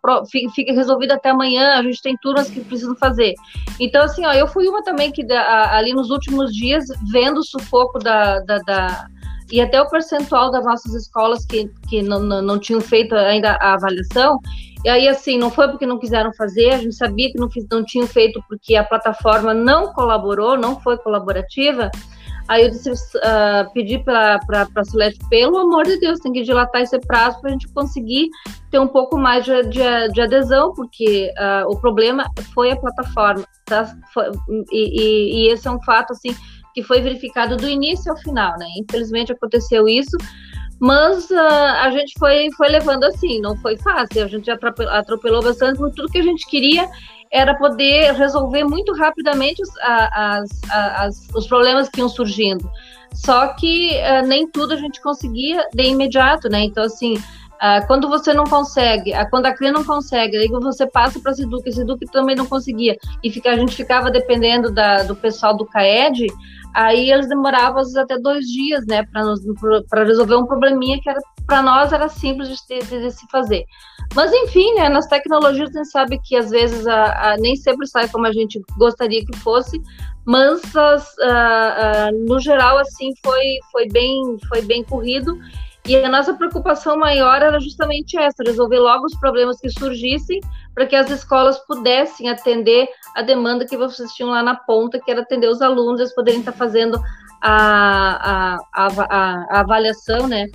[0.55, 3.35] fique, resolvido até amanhã, a gente tem turmas que precisam fazer.
[3.81, 7.99] Então, assim, ó, eu fui uma também que ali nos últimos dias, vendo o sufoco
[7.99, 9.07] da, da, da
[9.51, 13.53] e até o percentual das nossas escolas que, que não, não, não, tinham feito ainda
[13.61, 14.41] a avaliação.
[14.85, 17.65] E aí, assim, não foi porque não quiseram fazer, a gente sabia que não, fiz,
[17.71, 21.91] não tinham feito porque a plataforma não colaborou, não foi colaborativa.
[22.49, 26.83] Aí eu disse, uh, pedi para a Celeste, pelo amor de Deus, tem que dilatar
[26.83, 28.29] esse prazo para a gente conseguir
[28.71, 33.45] ter um pouco mais de, de, de adesão, porque uh, o problema foi a plataforma,
[33.65, 33.93] tá?
[34.15, 34.31] Foi,
[34.71, 36.35] e, e, e, esse é um fato, assim,
[36.73, 38.67] que foi verificado do início ao final, né?
[38.79, 40.17] Infelizmente aconteceu isso,
[40.79, 41.39] mas uh,
[41.81, 46.13] a gente foi, foi levando assim, não foi fácil, a gente atropelou bastante, porque tudo
[46.13, 46.89] que a gente queria
[47.37, 52.71] era poder resolver muito rapidamente os, as, as, os problemas que iam surgindo.
[53.13, 56.65] Só que uh, nem tudo a gente conseguia de imediato, né?
[56.65, 60.87] Então, assim, uh, quando você não consegue, uh, quando a CRI não consegue, aí você
[60.87, 64.73] passa para a Seduc, a Seduc também não conseguia, e fica, a gente ficava dependendo
[64.73, 66.27] da, do pessoal do CAED,
[66.75, 69.05] aí eles demoravam às vezes até dois dias, né,
[69.91, 71.11] para resolver um probleminha que
[71.47, 73.65] para nós era simples de, de, de, se fazer.
[74.15, 77.87] Mas enfim, né, nas tecnologias a gente sabe que às vezes a, a, nem sempre
[77.87, 79.81] sai como a gente gostaria que fosse,
[80.25, 85.39] mas as, a, no geral assim foi foi bem foi bem corrido
[85.87, 90.41] e a nossa preocupação maior era justamente essa, resolver logo os problemas que surgissem
[90.75, 95.11] para que as escolas pudessem atender a demanda que vocês tinham lá na ponta, que
[95.11, 97.01] era atender os alunos, eles poderem estar fazendo
[97.43, 100.47] a, a, a, a avaliação, né,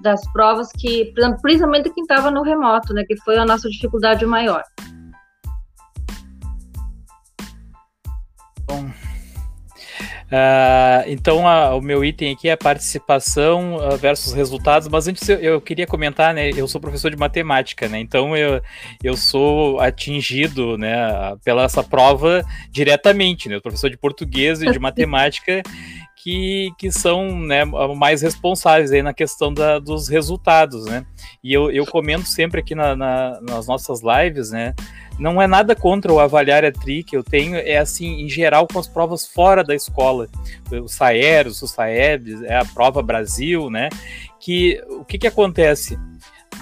[0.00, 4.62] das provas que, principalmente quem estava no remoto, né, que foi a nossa dificuldade maior.
[8.66, 8.90] Bom,
[10.32, 15.36] Uh, então, a, o meu item aqui é participação uh, versus resultados, mas antes eu,
[15.36, 16.48] eu, queria comentar, né?
[16.56, 18.00] Eu sou professor de matemática, né?
[18.00, 18.62] Então eu,
[19.04, 20.96] eu sou atingido, né,
[21.44, 23.56] pela essa prova diretamente, né?
[23.56, 25.62] Eu professor de português e de matemática
[26.22, 27.64] que, que são né,
[27.96, 31.04] mais responsáveis aí na questão da, dos resultados, né?
[31.42, 34.72] E eu, eu comento sempre aqui na, na, nas nossas lives, né?
[35.18, 38.68] Não é nada contra o avaliar a tri que eu tenho, é assim, em geral,
[38.68, 40.28] com as provas fora da escola.
[40.70, 43.88] O SAEROS, o SAEBs, é a prova Brasil, né?
[44.38, 45.98] Que o que, que acontece?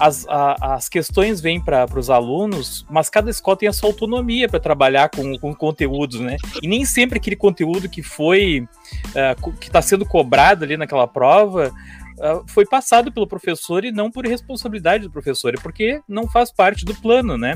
[0.01, 4.49] As, a, as questões vêm para os alunos, mas cada escola tem a sua autonomia
[4.49, 6.37] para trabalhar com, com conteúdos, né?
[6.59, 8.67] E nem sempre aquele conteúdo que foi,
[9.09, 11.71] uh, que está sendo cobrado ali naquela prova,
[12.17, 16.51] uh, foi passado pelo professor e não por responsabilidade do professor, é porque não faz
[16.51, 17.53] parte do plano, né?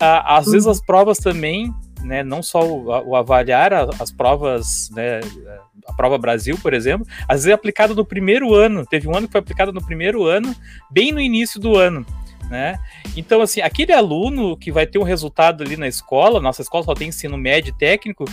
[0.00, 0.52] Uh, às uhum.
[0.52, 1.70] vezes as provas também
[2.02, 5.20] né, não só o, o avaliar as provas, né,
[5.86, 8.84] a prova Brasil, por exemplo, às vezes é aplicada no primeiro ano.
[8.86, 10.54] Teve um ano que foi aplicada no primeiro ano,
[10.90, 12.04] bem no início do ano.
[12.50, 12.78] Né?
[13.16, 16.94] Então, assim, aquele aluno que vai ter um resultado ali na escola, nossa escola só
[16.94, 18.24] tem ensino médio e técnico,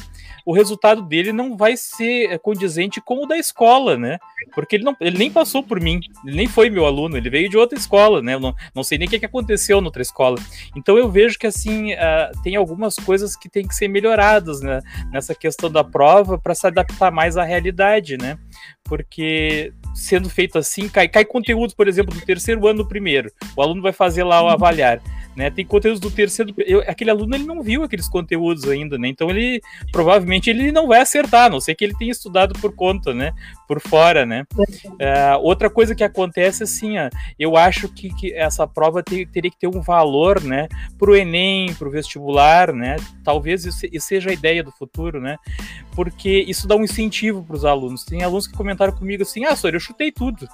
[0.45, 4.17] o resultado dele não vai ser condizente com o da escola, né?
[4.53, 7.49] Porque ele, não, ele nem passou por mim, ele nem foi meu aluno, ele veio
[7.49, 8.33] de outra escola, né?
[8.33, 10.37] Eu não, não sei nem o que, que aconteceu na outra escola.
[10.75, 14.81] Então eu vejo que, assim, uh, tem algumas coisas que tem que ser melhoradas né?
[15.11, 18.37] nessa questão da prova para se adaptar mais à realidade, né?
[18.83, 23.31] Porque sendo feito assim, cai, cai conteúdo, por exemplo, do terceiro ano do primeiro.
[23.55, 25.01] O aluno vai fazer lá o avaliar.
[25.35, 25.49] Né?
[25.49, 26.53] Tem conteúdos do terceiro.
[26.57, 29.07] Eu, aquele aluno ele não viu aqueles conteúdos ainda, né?
[29.07, 32.75] Então ele provavelmente ele não vai acertar, a não sei que ele tenha estudado por
[32.75, 33.31] conta, né?
[33.65, 34.43] Por fora, né?
[34.57, 39.49] Uh, outra coisa que acontece assim, ó, eu acho que, que essa prova ter, teria
[39.49, 40.67] que ter um valor, né?
[40.99, 42.97] Para o Enem, para o vestibular, né?
[43.23, 45.37] Talvez isso, isso seja a ideia do futuro, né?
[45.95, 48.03] Porque isso dá um incentivo para os alunos.
[48.03, 50.47] Tem alunos que comentaram comigo assim: ah, senhor, eu chutei tudo.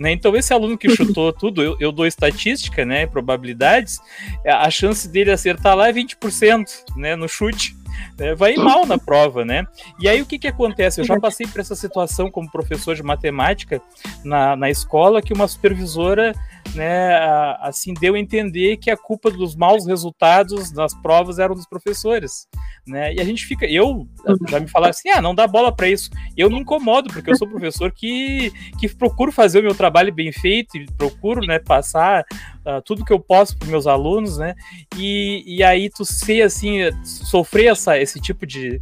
[0.00, 0.12] Né?
[0.12, 4.00] Então, esse aluno que chutou tudo, eu, eu, dou estatística, né, probabilidades,
[4.46, 7.76] a chance dele acertar lá é 20%, né, no chute.
[8.18, 8.34] Né?
[8.34, 9.66] Vai mal na prova, né?
[10.00, 11.02] E aí o que que acontece?
[11.02, 13.82] Eu já passei por essa situação como professor de matemática
[14.24, 16.34] na, na escola, que uma supervisora
[16.74, 17.16] né,
[17.60, 22.48] assim, deu a entender que a culpa dos maus resultados das provas eram dos professores,
[22.86, 23.14] né?
[23.14, 24.06] E a gente fica, eu
[24.48, 26.10] já me falaram assim, ah, não dá bola para isso.
[26.36, 30.32] Eu me incomodo porque eu sou professor que que procuro fazer o meu trabalho bem
[30.32, 32.24] feito e procuro, né, passar
[32.66, 34.54] uh, tudo que eu posso para meus alunos, né?
[34.96, 38.80] E, e aí tu ser assim, sofrer essa, esse tipo de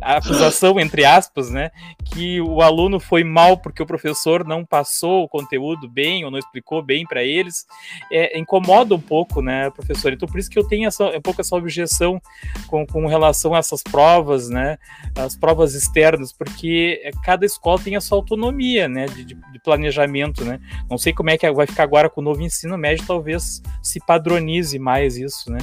[0.00, 1.70] a acusação, entre aspas, né,
[2.04, 6.38] que o aluno foi mal porque o professor não passou o conteúdo bem ou não
[6.38, 7.66] explicou bem para eles,
[8.10, 10.12] é, incomoda um pouco, né, professor?
[10.12, 12.20] Então, por isso que eu tenho essa, um pouco essa objeção
[12.66, 14.78] com, com relação a essas provas, né,
[15.16, 20.60] as provas externas, porque cada escola tem a sua autonomia, né, de, de planejamento, né.
[20.90, 24.00] Não sei como é que vai ficar agora com o novo ensino médio, talvez se
[24.00, 25.58] padronize mais isso, né.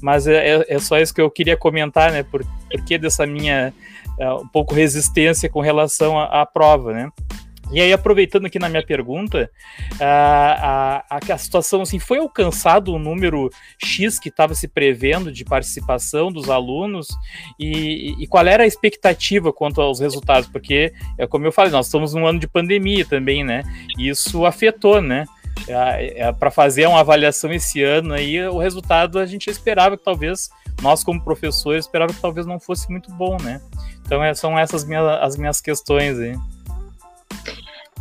[0.00, 3.26] Mas é, é, é só isso que eu queria comentar, né, por, por que dessa
[3.26, 3.72] minha
[4.18, 7.10] uh, um pouco resistência com relação à, à prova, né?
[7.72, 9.50] E aí, aproveitando aqui na minha pergunta,
[10.00, 13.50] a, a, a situação assim, foi alcançado o número
[13.82, 17.08] X que estava se prevendo de participação dos alunos
[17.58, 20.48] e, e, qual era a expectativa quanto aos resultados?
[20.48, 23.64] Porque, é como eu falei, nós estamos num ano de pandemia também, né?
[23.98, 25.24] E isso afetou, né?
[25.68, 30.04] É, é, para fazer uma avaliação esse ano aí, o resultado a gente esperava que
[30.04, 30.48] talvez
[30.82, 33.60] nós como professores esperava que talvez não fosse muito bom, né?
[34.04, 36.36] Então é, são essas minhas, as minhas questões aí.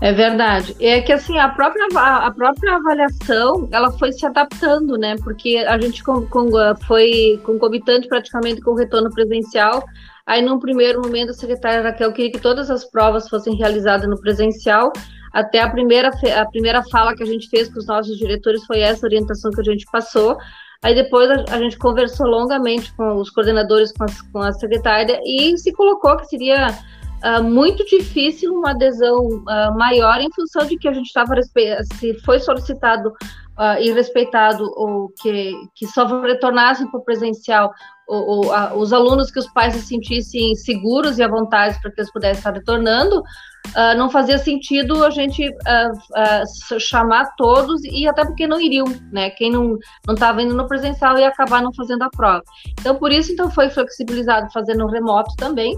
[0.02, 0.76] É verdade.
[0.80, 5.16] É que assim, a própria, a própria avaliação, ela foi se adaptando, né?
[5.24, 6.50] Porque a gente com, com,
[6.86, 9.84] foi concomitante praticamente com o retorno presencial.
[10.26, 14.20] Aí, num primeiro momento, a secretária Raquel queria que todas as provas fossem realizadas no
[14.20, 14.92] presencial.
[15.36, 18.80] Até a primeira, a primeira fala que a gente fez com os nossos diretores foi
[18.80, 20.38] essa orientação que a gente passou.
[20.82, 25.58] Aí depois a, gente conversou longamente com os coordenadores, com a, com a secretária, e
[25.58, 30.88] se colocou que seria uh, muito difícil uma adesão uh, maior em função de que
[30.88, 37.00] a gente estava, se foi solicitado uh, e respeitado o que, que só retornassem para
[37.02, 37.74] o presencial
[38.08, 41.92] o, o, a, os alunos que os pais se sentissem seguros e à vontade para
[41.92, 47.84] que eles pudessem estar retornando, uh, não fazia sentido a gente uh, uh, chamar todos
[47.86, 49.30] e até porque não iriam, né?
[49.32, 52.44] Quem não não estava indo no presencial ia acabar não fazendo a prova.
[52.80, 55.76] Então por isso então foi flexibilizado fazendo remoto também.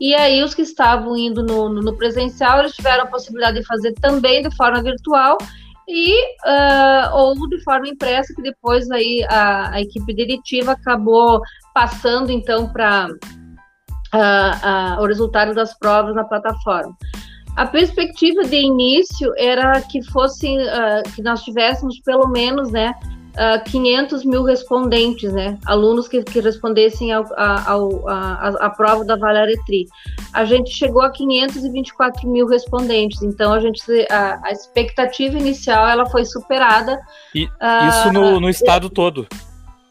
[0.00, 3.66] E aí os que estavam indo no, no, no presencial eles tiveram a possibilidade de
[3.66, 5.38] fazer também de forma virtual
[5.88, 6.14] e
[6.46, 11.40] uh, ou de forma impressa que depois aí a, a equipe diretiva acabou
[11.74, 16.96] passando então para uh, uh, o resultado das provas na plataforma.
[17.56, 20.48] A perspectiva de início era que fosse
[21.14, 22.92] que nós tivéssemos pelo menos, né,
[23.34, 25.58] uh, 500 mil respondentes, né?
[25.66, 29.86] Alunos que, que respondessem ao, ao, a, a, prova da Valaretri.
[30.32, 36.06] A gente chegou a 524 mil respondentes, então a gente a, a expectativa inicial ela
[36.06, 36.98] foi superada.
[37.34, 39.26] E, uh, isso no, no estado todo.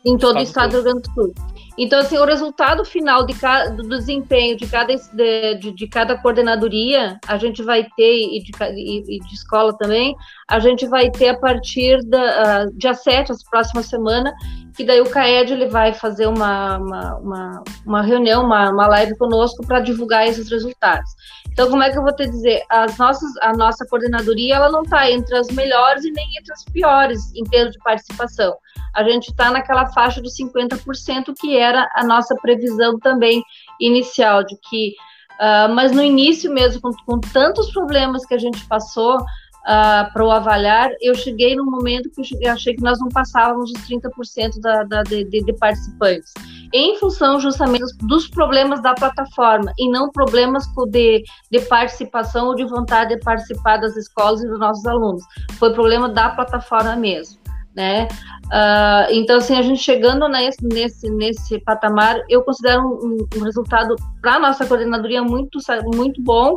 [0.06, 1.34] Em todo o estado do Rio Grande do Sul.
[1.77, 3.33] Então, assim, o resultado final de
[3.75, 9.17] do desempenho de cada, de, de, cada coordenadoria, a gente vai ter, e de, e,
[9.17, 10.15] e de escola também,
[10.47, 14.31] a gente vai ter a partir da uh, dia 7, a próxima semana,
[14.75, 19.17] que daí o CAED ele vai fazer uma, uma, uma, uma reunião, uma, uma live
[19.17, 21.09] conosco para divulgar esses resultados.
[21.53, 22.63] Então, como é que eu vou te dizer?
[22.67, 26.65] As nossas, a nossa coordenadoria ela não está entre as melhores e nem entre as
[26.65, 28.55] piores em termos de participação.
[28.95, 33.43] A gente está naquela faixa dos 50%, que era a nossa previsão também
[33.79, 34.95] inicial, de que.
[35.33, 39.17] Uh, mas no início mesmo, com, com tantos problemas que a gente passou,
[39.63, 43.10] uh, ah, para o avaliar, eu cheguei num momento que eu, achei que nós não
[43.10, 46.34] passávamos os 30% da, da de, de, participantes,
[46.73, 52.65] em função justamente dos problemas da plataforma e não problemas de, de participação ou de
[52.65, 55.23] vontade de participar das escolas e dos nossos alunos.
[55.54, 57.41] Foi problema da plataforma mesmo.
[57.76, 58.08] Né?
[58.45, 63.95] Uh, então, assim, a gente chegando nesse, nesse, nesse patamar, eu considero um, um resultado
[64.21, 65.58] para a nossa coordenadoria muito,
[65.95, 66.56] muito bom,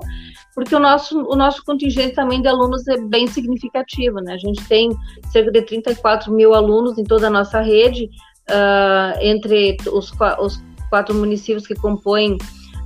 [0.56, 4.32] porque o nosso, o nosso contingente também de alunos é bem significativo, né?
[4.32, 4.88] A gente tem
[5.30, 8.08] cerca de 34 mil alunos em toda a nossa rede,
[8.48, 12.38] uh, entre os, os, quatro municípios que compõem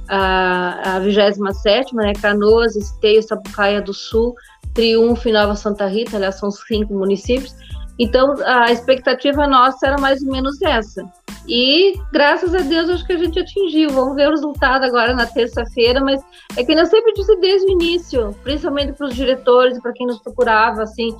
[0.08, 2.12] a, a 27, né?
[2.20, 4.34] Canoas, Esteio, Sapucaia do Sul,
[4.74, 7.54] Triunfo e Nova Santa Rita, aliás, são cinco municípios.
[8.00, 11.04] Então, a expectativa nossa era mais ou menos essa.
[11.48, 13.90] E graças a Deus acho que a gente atingiu.
[13.90, 16.22] Vamos ver o resultado agora na terça-feira, mas
[16.56, 20.06] é que eu sempre disse desde o início, principalmente para os diretores e para quem
[20.06, 21.16] nos procurava, assim,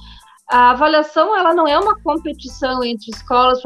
[0.51, 3.61] a avaliação ela não é uma competição entre escolas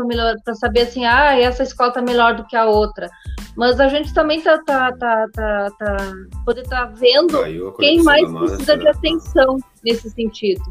[0.45, 3.09] para saber assim, ah, essa escola está melhor do que a outra.
[3.57, 5.97] Mas a gente também está tá, tá, tá, tá,
[6.45, 7.43] poder estar tá vendo
[7.79, 10.62] quem mais precisa de atenção nesse sentido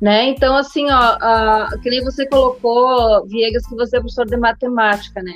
[0.00, 0.26] né?
[0.26, 5.22] Então, assim, ó, uh, que nem você colocou, Viegas, que você é professor de matemática,
[5.22, 5.32] né?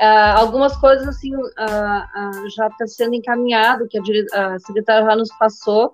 [0.00, 5.28] Uh, algumas coisas, assim, uh, já está sendo encaminhado, que a, a secretária já nos
[5.38, 5.92] passou,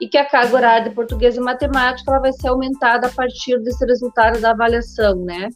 [0.00, 3.58] e que a carga horária de português e matemática ela vai ser aumentada a partir
[3.60, 5.48] desse resultado da avaliação, né?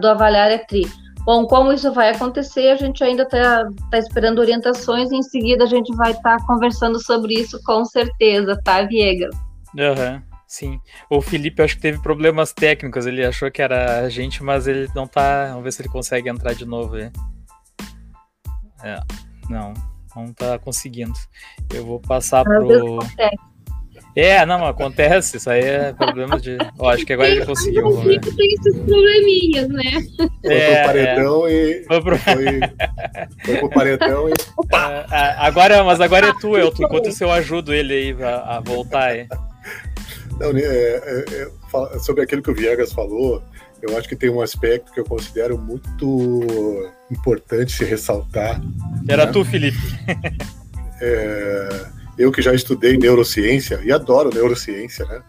[0.00, 0.86] do avaliar ETRI.
[1.24, 5.64] Bom, como isso vai acontecer, a gente ainda está tá esperando orientações e em seguida
[5.64, 9.34] a gente vai estar tá conversando sobre isso com certeza, tá, Viegas?
[9.74, 10.29] Uhum.
[10.50, 10.80] Sim.
[11.08, 13.06] O Felipe acho que teve problemas técnicos.
[13.06, 15.46] Ele achou que era a gente, mas ele não tá.
[15.50, 17.08] Vamos ver se ele consegue entrar de novo aí.
[18.82, 18.98] É,
[19.48, 19.72] não,
[20.16, 21.12] não tá conseguindo.
[21.72, 22.98] Eu vou passar pro.
[24.16, 26.58] É, não, acontece, isso aí é problema de.
[26.80, 27.86] Ó, acho que agora ele conseguiu.
[27.86, 29.84] O Felipe tem esses probleminhas, né?
[30.44, 31.52] Foi é, pro paredão é.
[31.52, 31.84] e.
[31.84, 32.18] Foi pro...
[32.18, 32.44] Foi,
[33.44, 34.32] foi pro paredão e.
[35.12, 36.86] É, agora, mas agora é tu, Elton.
[36.86, 39.28] Enquanto isso eu ajudo ele aí a, a voltar aí.
[40.40, 41.50] Não, é, é,
[41.94, 43.42] é, sobre aquilo que o Viegas falou,
[43.82, 48.60] eu acho que tem um aspecto que eu considero muito importante se ressaltar.
[49.06, 49.32] Era né?
[49.32, 49.78] tu, Felipe.
[51.02, 51.86] É,
[52.18, 55.22] eu que já estudei neurociência e adoro neurociência, né?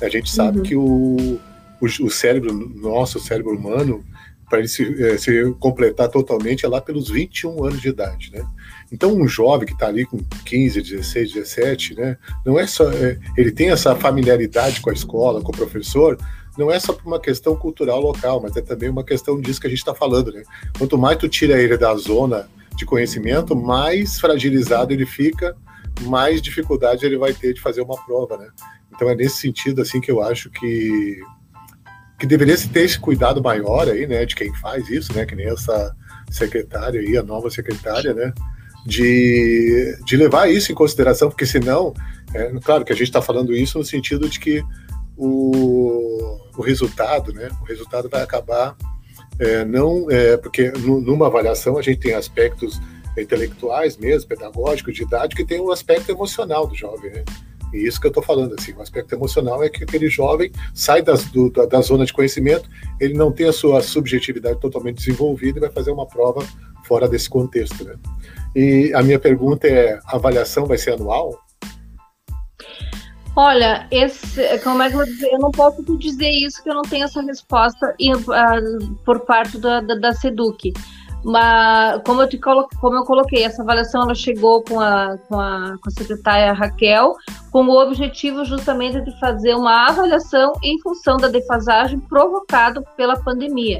[0.00, 0.62] A gente sabe uhum.
[0.62, 1.40] que o,
[1.80, 4.04] o, o, cérebro, nosso cérebro humano,
[4.48, 8.46] para ele se, é, se, completar totalmente é lá pelos 21 anos de idade, né?
[8.90, 12.90] Então, um jovem que está ali com 15, 16, 17, né, não é só.
[12.90, 16.18] É, ele tem essa familiaridade com a escola, com o professor,
[16.56, 19.66] não é só por uma questão cultural local, mas é também uma questão disso que
[19.66, 20.42] a gente está falando, né?
[20.78, 25.56] Quanto mais tu tira ele da zona de conhecimento, mais fragilizado ele fica,
[26.02, 28.48] mais dificuldade ele vai ter de fazer uma prova, né?
[28.94, 31.20] Então é nesse sentido assim que eu acho que
[32.18, 35.34] que deveria se ter esse cuidado maior aí, né, de quem faz isso, né, que
[35.34, 35.94] nem essa
[36.30, 38.32] secretária aí, a nova secretária, né,
[38.86, 41.92] de, de levar isso em consideração, porque senão,
[42.32, 44.62] é, claro que a gente está falando isso no sentido de que
[45.16, 48.76] o, o resultado, né, o resultado vai acabar
[49.38, 52.80] é, não, é, porque numa avaliação a gente tem aspectos
[53.18, 57.24] intelectuais mesmo, pedagógicos, didáticos, e tem o um aspecto emocional do jovem, né?
[57.72, 61.02] E isso que eu estou falando, assim, o aspecto emocional é que aquele jovem sai
[61.02, 62.68] das, do, da, da, zona de conhecimento,
[63.00, 66.46] ele não tem a sua subjetividade totalmente desenvolvida e vai fazer uma prova
[66.84, 67.96] fora desse contexto, né?
[68.56, 71.38] E a minha pergunta é: a avaliação vai ser anual?
[73.36, 75.30] Olha, esse, como é que eu vou dizer?
[75.30, 79.58] Eu não posso te dizer isso, que eu não tenho essa resposta uh, por parte
[79.58, 80.72] da, da, da SEDUC.
[81.22, 85.38] Uma, como, eu te colo, como eu coloquei, essa avaliação ela chegou com a, com,
[85.38, 87.14] a, com a secretária Raquel,
[87.50, 93.76] com o objetivo justamente de fazer uma avaliação em função da defasagem provocada pela pandemia.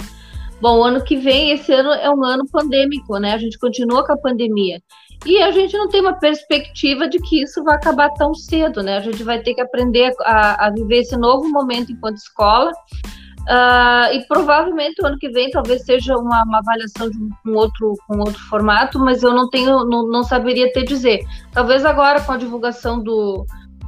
[0.60, 3.34] Bom, ano que vem, esse ano é um ano pandêmico, né?
[3.34, 4.80] A gente continua com a pandemia.
[5.24, 8.96] E a gente não tem uma perspectiva de que isso vai acabar tão cedo, né?
[8.96, 12.70] A gente vai ter que aprender a, a viver esse novo momento enquanto escola.
[13.48, 17.16] Uh, e provavelmente o ano que vem talvez seja uma, uma avaliação de
[17.46, 21.20] um, outro, um outro formato, mas eu não tenho, não, não saberia te dizer.
[21.52, 23.46] Talvez agora com a divulgação do,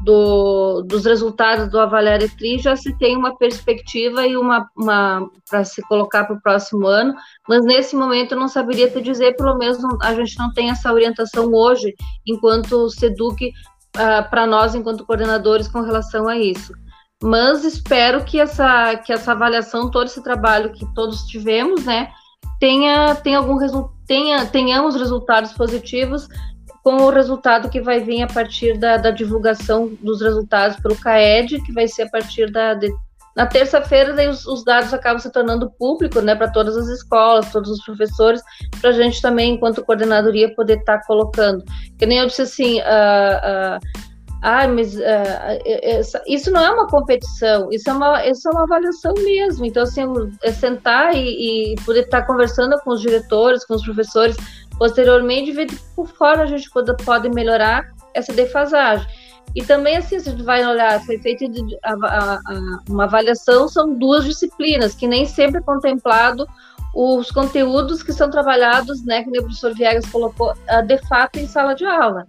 [0.08, 5.64] do, dos resultados do Avaliar ETRI já se tem uma perspectiva e uma, uma para
[5.64, 7.14] se colocar para o próximo ano,
[7.46, 10.90] mas nesse momento eu não saberia te dizer, pelo menos a gente não tem essa
[10.90, 11.94] orientação hoje,
[12.26, 16.72] enquanto SEDUC, uh, para nós, enquanto coordenadores, com relação a isso.
[17.22, 22.08] Mas espero que essa, que essa avaliação, todo esse trabalho que todos tivemos, né,
[22.58, 23.58] tenha, tenha algum
[24.06, 26.26] tenha, tenhamos resultados positivos
[26.88, 31.62] com o resultado que vai vir a partir da, da divulgação dos resultados pelo CAED,
[31.62, 32.72] que vai ser a partir da.
[32.72, 32.90] De,
[33.36, 37.52] na terça-feira, daí os, os, dados acabam se tornando público, né, para todas as escolas,
[37.52, 38.40] todos os professores,
[38.80, 41.62] para a gente também, enquanto coordenadoria, poder estar tá colocando.
[41.98, 43.78] Que nem eu disse assim, uh,
[44.40, 49.12] ah, mas uh, isso não é uma competição, isso é uma, isso é uma avaliação
[49.18, 49.66] mesmo.
[49.66, 50.04] Então, assim,
[50.42, 54.36] é sentar e, e poder estar tá conversando com os diretores, com os professores,
[54.78, 59.06] posteriormente ver por fora a gente pode, pode melhorar essa defasagem.
[59.54, 61.44] E também, assim, se a gente vai olhar, foi feita
[62.88, 66.46] uma avaliação, são duas disciplinas, que nem sempre é contemplado
[66.94, 71.46] os conteúdos que são trabalhados, né, que o professor Viegas colocou, ah, de fato, em
[71.46, 72.26] sala de aula.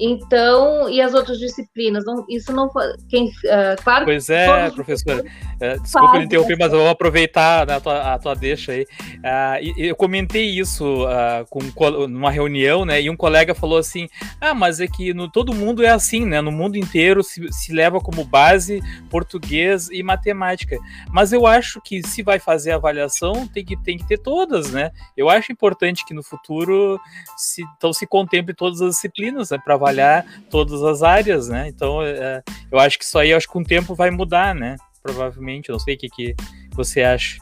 [0.00, 2.04] Então, e as outras disciplinas?
[2.06, 2.70] Não, isso não
[3.08, 5.22] quem, uh, claro Pois é, professora.
[5.22, 8.82] Uh, desculpa me interromper, mas eu vou aproveitar né, a, tua, a tua deixa aí.
[8.82, 11.60] Uh, eu comentei isso uh, com,
[12.08, 13.02] numa reunião, né?
[13.02, 14.08] E um colega falou assim:
[14.40, 16.40] Ah, mas é que no, todo mundo é assim, né?
[16.40, 18.80] No mundo inteiro se, se leva como base
[19.10, 20.78] português e matemática.
[21.10, 24.90] Mas eu acho que se vai fazer avaliação, tem que, tem que ter todas, né?
[25.14, 26.98] Eu acho importante que no futuro
[27.36, 31.68] se, então, se contemple todas as disciplinas né, para avaliar trabalhar todas as áreas, né?
[31.68, 34.76] Então, é, eu acho que isso aí, acho que com o tempo vai mudar, né?
[35.02, 36.34] Provavelmente, eu não sei o que, que
[36.72, 37.38] você acha.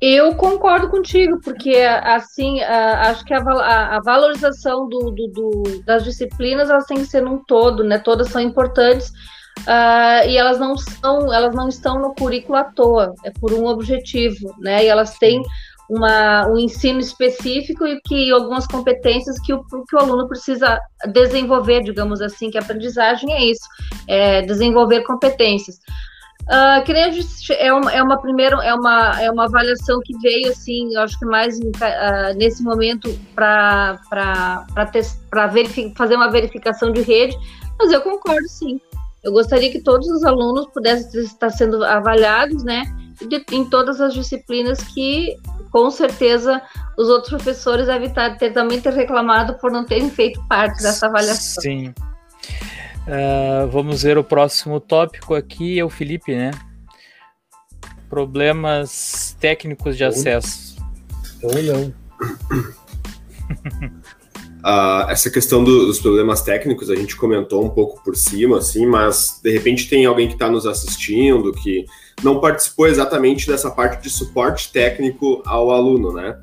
[0.00, 6.84] Eu concordo contigo, porque assim acho que a valorização do, do, do, das disciplinas elas
[6.84, 7.98] têm que ser num todo, né?
[7.98, 9.08] Todas são importantes
[9.60, 13.66] uh, e elas não são, elas não estão no currículo à toa, é por um
[13.66, 14.84] objetivo, né?
[14.84, 15.40] E elas têm
[15.88, 20.80] uma, um ensino específico e que algumas competências que o, que o aluno precisa
[21.12, 23.64] desenvolver, digamos assim, que a aprendizagem é isso,
[24.08, 25.76] é desenvolver competências.
[26.44, 30.12] Uh, que nem disse, é uma, é uma primeira é uma, é uma avaliação que
[30.18, 33.98] veio assim, eu acho que mais uh, nesse momento para
[35.96, 37.34] fazer uma verificação de rede,
[37.78, 38.78] mas eu concordo sim.
[39.22, 42.84] Eu gostaria que todos os alunos pudessem estar sendo avaliados, né,
[43.26, 45.34] de, em todas as disciplinas que
[45.74, 46.62] com certeza
[46.96, 48.08] os outros professores devem
[48.38, 51.60] ter, também ter reclamado por não terem feito parte dessa avaliação.
[51.60, 51.88] Sim.
[53.08, 56.52] Uh, vamos ver o próximo tópico aqui, é o Felipe, né?
[58.08, 60.76] Problemas técnicos de Ou acesso.
[61.42, 61.92] Ou não.
[64.60, 68.86] Uh, essa questão do, dos problemas técnicos a gente comentou um pouco por cima, assim,
[68.86, 71.84] mas de repente tem alguém que está nos assistindo que
[72.22, 76.38] não participou exatamente dessa parte de suporte técnico ao aluno, né?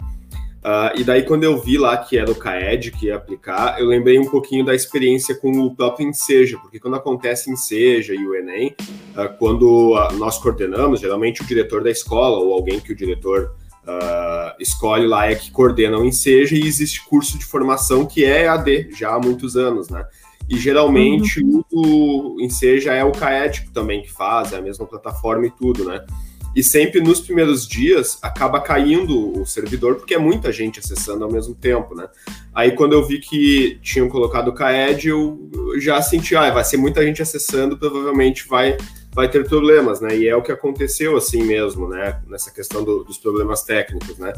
[0.62, 3.88] Uh, e daí, quando eu vi lá que era o CAED que ia aplicar, eu
[3.88, 8.36] lembrei um pouquinho da experiência com o próprio Enseja, porque quando acontece Enseja e o
[8.36, 8.76] Enem,
[9.16, 13.56] uh, quando uh, nós coordenamos, geralmente o diretor da escola ou alguém que o diretor
[14.60, 18.92] escolhe lá é que coordena o Enseja e existe curso de formação que é AD
[18.94, 20.06] já há muitos anos, né?
[20.52, 21.64] E geralmente uhum.
[21.72, 26.06] o Enseja é o Caético também que faz, é a mesma plataforma e tudo, né?
[26.54, 31.32] E sempre nos primeiros dias acaba caindo o servidor, porque é muita gente acessando ao
[31.32, 32.10] mesmo tempo, né?
[32.54, 35.50] Aí quando eu vi que tinham colocado o CAED, eu
[35.80, 38.76] já senti, ah, vai ser muita gente acessando, provavelmente vai,
[39.14, 40.18] vai ter problemas, né?
[40.18, 42.22] E é o que aconteceu assim mesmo, né?
[42.28, 44.34] Nessa questão do, dos problemas técnicos, né?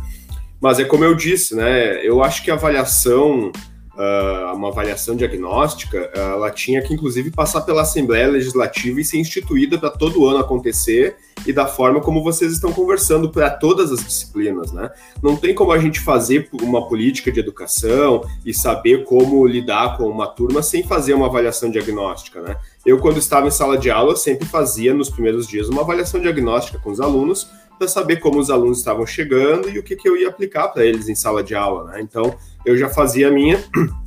[0.61, 2.05] Mas é como eu disse, né?
[2.05, 3.51] Eu acho que a avaliação
[3.95, 9.77] uh, uma avaliação diagnóstica, ela tinha que, inclusive, passar pela Assembleia Legislativa e ser instituída
[9.77, 14.71] para todo ano acontecer e da forma como vocês estão conversando para todas as disciplinas,
[14.71, 14.89] né?
[15.21, 20.05] Não tem como a gente fazer uma política de educação e saber como lidar com
[20.05, 22.55] uma turma sem fazer uma avaliação diagnóstica, né?
[22.85, 26.79] Eu, quando estava em sala de aula, sempre fazia nos primeiros dias uma avaliação diagnóstica
[26.79, 27.49] com os alunos
[27.83, 30.85] para saber como os alunos estavam chegando e o que, que eu ia aplicar para
[30.85, 31.91] eles em sala de aula.
[31.91, 32.01] Né?
[32.01, 32.33] Então,
[32.65, 33.61] eu já fazia a minha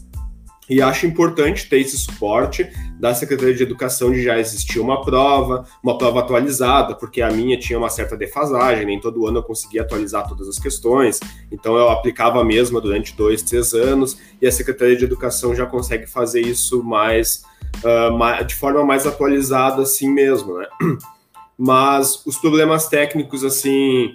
[0.68, 2.66] e acho importante ter esse suporte
[2.98, 7.58] da Secretaria de Educação de já existir uma prova, uma prova atualizada, porque a minha
[7.58, 11.20] tinha uma certa defasagem, nem todo ano eu conseguia atualizar todas as questões,
[11.52, 15.66] então eu aplicava a mesma durante dois, três anos, e a Secretaria de Educação já
[15.66, 17.42] consegue fazer isso mais,
[17.84, 20.66] uh, de forma mais atualizada assim mesmo, né?
[21.58, 24.14] Mas os problemas técnicos, assim,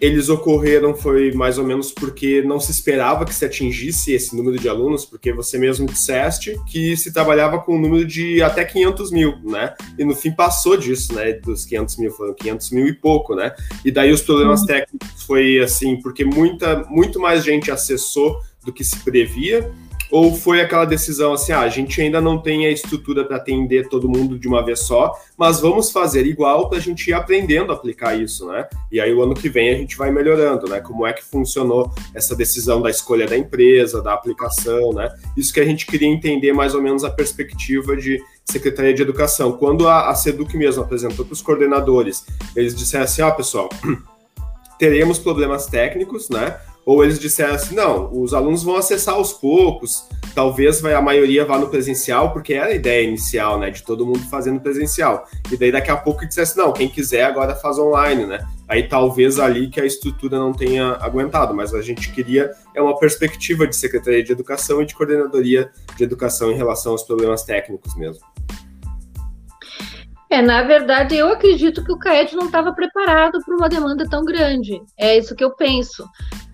[0.00, 4.58] eles ocorreram foi mais ou menos porque não se esperava que se atingisse esse número
[4.58, 9.10] de alunos, porque você mesmo disseste que se trabalhava com um número de até 500
[9.10, 9.74] mil, né?
[9.98, 11.32] E no fim passou disso, né?
[11.34, 13.54] Dos 500 mil, foram 500 mil e pouco, né?
[13.84, 14.66] E daí os problemas uhum.
[14.66, 19.70] técnicos foi assim, porque muita, muito mais gente acessou do que se previa,
[20.10, 23.88] ou foi aquela decisão assim, ah, a gente ainda não tem a estrutura para atender
[23.88, 27.72] todo mundo de uma vez só, mas vamos fazer igual para a gente ir aprendendo
[27.72, 28.68] a aplicar isso, né?
[28.90, 30.80] E aí o ano que vem a gente vai melhorando, né?
[30.80, 35.12] Como é que funcionou essa decisão da escolha da empresa, da aplicação, né?
[35.36, 39.52] Isso que a gente queria entender mais ou menos a perspectiva de Secretaria de Educação.
[39.52, 43.68] Quando a, a Seduc mesmo apresentou para os coordenadores, eles disseram assim, ó, ah, pessoal,
[44.78, 46.56] teremos problemas técnicos, né?
[46.86, 51.44] Ou eles disseram assim, não, os alunos vão acessar aos poucos, talvez vai, a maioria
[51.44, 55.26] vá no presencial, porque era a ideia inicial, né, de todo mundo fazendo presencial.
[55.50, 58.46] E daí daqui a pouco dissesse, não, quem quiser agora faz online, né?
[58.68, 62.96] Aí talvez ali que a estrutura não tenha aguentado, mas a gente queria é uma
[62.96, 67.96] perspectiva de Secretaria de Educação e de Coordenadoria de Educação em relação aos problemas técnicos
[67.96, 68.24] mesmo.
[70.30, 74.24] É, na verdade, eu acredito que o CAED não estava preparado para uma demanda tão
[74.24, 74.80] grande.
[74.96, 76.04] É isso que eu penso.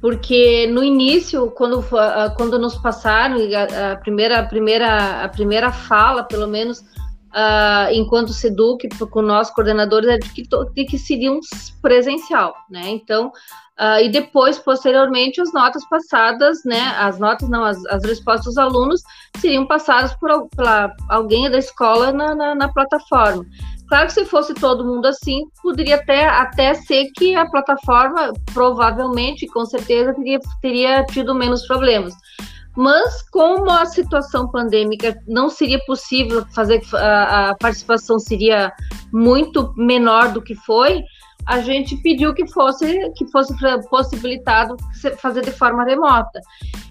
[0.03, 1.81] Porque no início, quando,
[2.37, 8.33] quando nos passaram, a, a primeira, a, primeira, a primeira fala, pelo menos, uh, enquanto
[8.33, 11.39] SEDUC, com nós coordenadores, é de que, de que seria um
[11.81, 12.83] presencial, né?
[12.89, 16.81] Então, uh, e depois, posteriormente, as notas passadas, né?
[16.99, 19.03] As notas, não, as, as respostas dos alunos
[19.37, 20.65] seriam passadas por, por
[21.09, 23.47] alguém da escola na, na, na plataforma.
[23.93, 29.47] Claro que se fosse todo mundo assim, poderia até, até ser que a plataforma, provavelmente,
[29.47, 32.15] com certeza, teria, teria tido menos problemas.
[32.75, 38.73] Mas, como a situação pandêmica não seria possível fazer, a, a participação seria
[39.13, 41.05] muito menor do que foi,
[41.47, 43.55] a gente pediu que fosse que fosse
[43.89, 44.77] possibilitado
[45.19, 46.41] fazer de forma remota.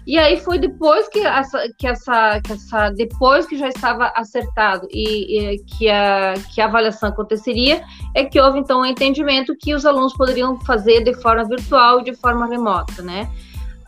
[0.06, 4.88] E aí foi depois que essa, que essa, que essa depois que já estava acertado
[4.90, 7.82] e, e, que, a, que a avaliação aconteceria,
[8.14, 12.00] é que houve então o um entendimento que os alunos poderiam fazer de forma virtual
[12.00, 13.30] e de forma remota, né?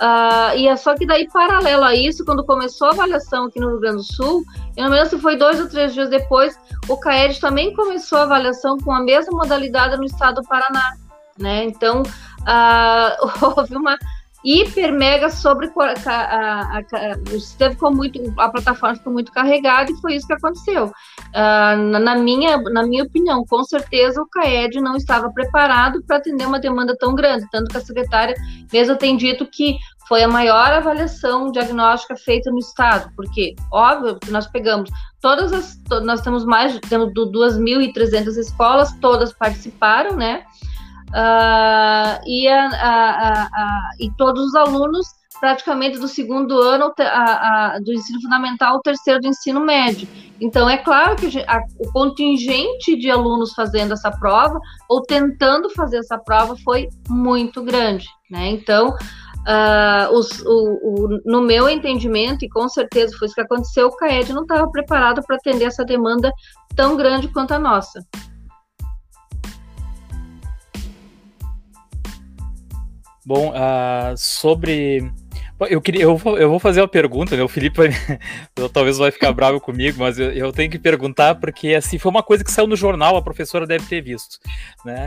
[0.00, 3.70] Uh, e é só que daí, paralelo a isso, quando começou a avaliação aqui no
[3.70, 4.42] Rio Grande do Sul,
[4.76, 8.18] eu não me lembro se foi dois ou três dias depois, o CAED também começou
[8.18, 10.94] a avaliação com a mesma modalidade no estado do Paraná,
[11.38, 11.64] né?
[11.64, 13.96] Então, uh, houve uma
[14.44, 16.82] hiper mega sobre a, a, a,
[17.34, 20.92] esteve com muito a plataforma ficou muito carregada e foi isso que aconteceu
[21.34, 26.46] uh, na, minha na minha opinião com certeza o CAED não estava preparado para atender
[26.46, 27.46] uma demanda tão grande.
[27.50, 28.34] Tanto que a secretária
[28.72, 29.76] mesmo tem dito que
[30.08, 33.10] foi a maior avaliação diagnóstica feita no estado.
[33.16, 40.16] Porque óbvio que nós pegamos todas as nós temos mais temos 2.300 escolas todas participaram
[40.16, 40.44] né?
[41.10, 45.06] Uh, e, a, a, a, e todos os alunos
[45.38, 46.92] praticamente do segundo ano
[47.82, 50.08] do ensino fundamental ao terceiro do ensino médio.
[50.40, 51.26] Então, é claro que
[51.78, 54.58] o contingente de alunos fazendo essa prova
[54.88, 58.48] ou tentando fazer essa prova foi muito grande, né?
[58.48, 63.88] Então, uh, os, o, o, no meu entendimento, e com certeza foi isso que aconteceu,
[63.88, 66.32] o CAED não estava preparado para atender essa demanda
[66.74, 68.00] tão grande quanto a nossa.
[73.26, 75.10] Bom, uh, sobre.
[75.66, 77.42] Eu, queria, eu, vou, eu vou fazer uma pergunta, né?
[77.42, 77.90] O Felipe vai,
[78.72, 82.22] talvez vai ficar bravo comigo, mas eu, eu, tenho que perguntar, porque assim, foi uma
[82.22, 84.38] coisa que saiu no jornal, a professora deve ter visto,
[84.84, 85.06] né?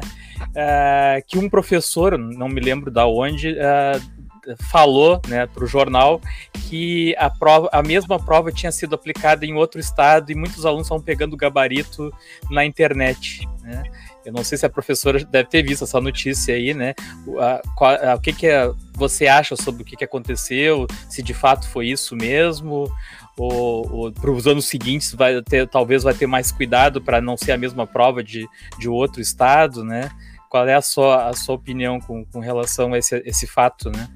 [0.50, 6.22] Uh, que um professor, não me lembro da onde, uh, falou né, para o jornal
[6.70, 10.88] que a, prova, a mesma prova tinha sido aplicada em outro estado e muitos alunos
[10.88, 12.14] estavam pegando gabarito
[12.50, 13.48] na internet.
[13.62, 13.84] Né?
[14.28, 16.94] Eu não sei se a professora deve ter visto essa notícia aí, né?
[17.26, 20.86] O, a, a, o que, que é, você acha sobre o que, que aconteceu?
[21.10, 22.92] Se de fato foi isso mesmo?
[23.38, 27.38] Ou, ou para os anos seguintes vai ter, talvez vai ter mais cuidado para não
[27.38, 28.46] ser a mesma prova de,
[28.78, 30.12] de outro estado, né?
[30.50, 34.10] Qual é a sua, a sua opinião com, com relação a esse, esse fato, né?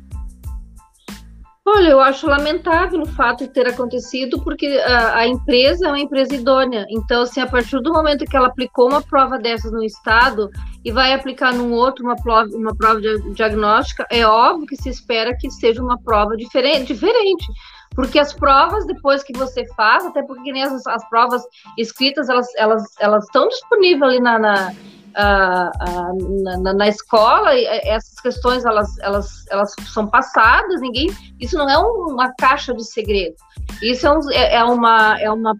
[1.63, 5.99] Olha, eu acho lamentável o fato de ter acontecido, porque a, a, empresa é uma
[5.99, 6.87] empresa idônea.
[6.89, 10.49] Então, assim, a partir do momento que ela aplicou uma prova dessas no estado
[10.83, 12.99] e vai aplicar num outro uma prova, uma prova
[13.35, 17.45] diagnóstica, é óbvio que se espera que seja uma prova diferente, diferente.
[17.93, 21.43] Porque as provas, depois que você faz, até porque nem as, as provas
[21.77, 24.73] escritas, elas, elas, elas estão disponíveis ali na, na
[25.13, 31.09] na, na, escola, essas questões elas, elas, elas são passadas, ninguém.
[31.39, 33.35] Isso não é uma caixa de segredo.
[33.81, 35.19] Isso é, um, é, é uma.
[35.19, 35.55] É uma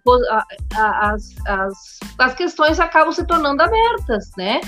[0.74, 4.60] as, as, as questões acabam se tornando abertas, né?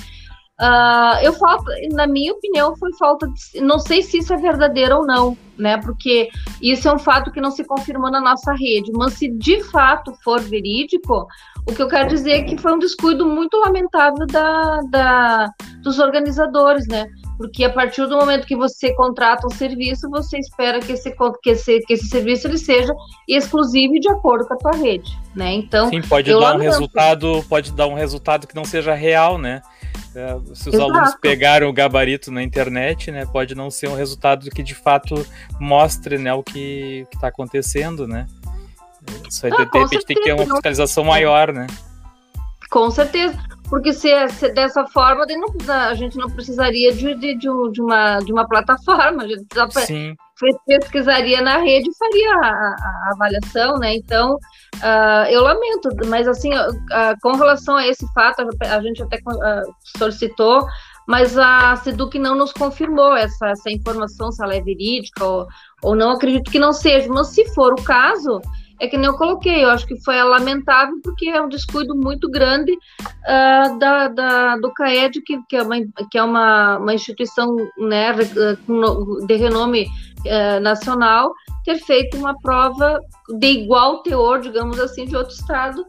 [0.60, 3.60] Uh, eu falta, na minha opinião, foi falta de.
[3.60, 5.78] Não sei se isso é verdadeiro ou não, né?
[5.78, 6.28] Porque
[6.62, 8.92] isso é um fato que não se confirmou na nossa rede.
[8.92, 11.26] Mas se de fato for verídico,
[11.66, 15.50] o que eu quero dizer é que foi um descuido muito lamentável da, da,
[15.82, 17.06] dos organizadores, né?
[17.36, 21.10] Porque a partir do momento que você contrata um serviço, você espera que esse,
[21.42, 22.94] que esse, que esse serviço ele seja
[23.28, 25.52] exclusivo e de acordo com a tua rede, né?
[25.52, 29.62] Então, Sim, pode dar um resultado, pode dar um resultado que não seja real, né?
[30.14, 30.82] É, se os Exato.
[30.82, 35.26] alunos pegaram o gabarito na internet, né, pode não ser um resultado que de fato
[35.58, 38.26] mostre né, o que está acontecendo, né?
[39.28, 41.66] Isso aí, ah, de repente, tem que ter uma fiscalização maior, né?
[42.70, 43.36] Com certeza,
[43.68, 45.26] porque se, se dessa forma,
[45.68, 47.48] a gente não precisaria de, de, de,
[47.80, 49.44] uma, de uma plataforma, a gente
[49.86, 50.16] Sim.
[50.66, 53.94] Pesquisaria na rede e faria a, a, avaliação, né?
[53.94, 59.02] Então, uh, eu lamento, mas assim, uh, com relação a esse fato, a, a gente
[59.02, 60.66] até uh, solicitou,
[61.06, 65.46] mas a Seduc não nos confirmou essa, essa informação, se ela é verídica ou,
[65.82, 68.40] ou não, acredito que não seja, mas se for o caso,
[68.80, 72.30] é que nem eu coloquei, eu acho que foi lamentável porque é um descuido muito
[72.30, 75.76] grande uh, da, da, do CAED, que, que é, uma,
[76.10, 78.12] que é uma, uma instituição né,
[79.26, 79.86] de renome
[80.26, 81.32] uh, nacional,
[81.64, 82.98] ter feito uma prova
[83.38, 85.84] de igual teor, digamos assim, de outro estado,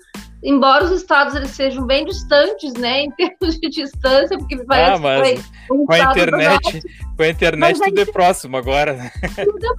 [0.46, 5.00] embora os estados eles sejam bem distantes, né, em termos de distância, porque parece ah,
[5.00, 6.84] mas que um com a internet,
[7.18, 8.94] com a internet tudo é próximo agora.
[8.94, 9.12] Né?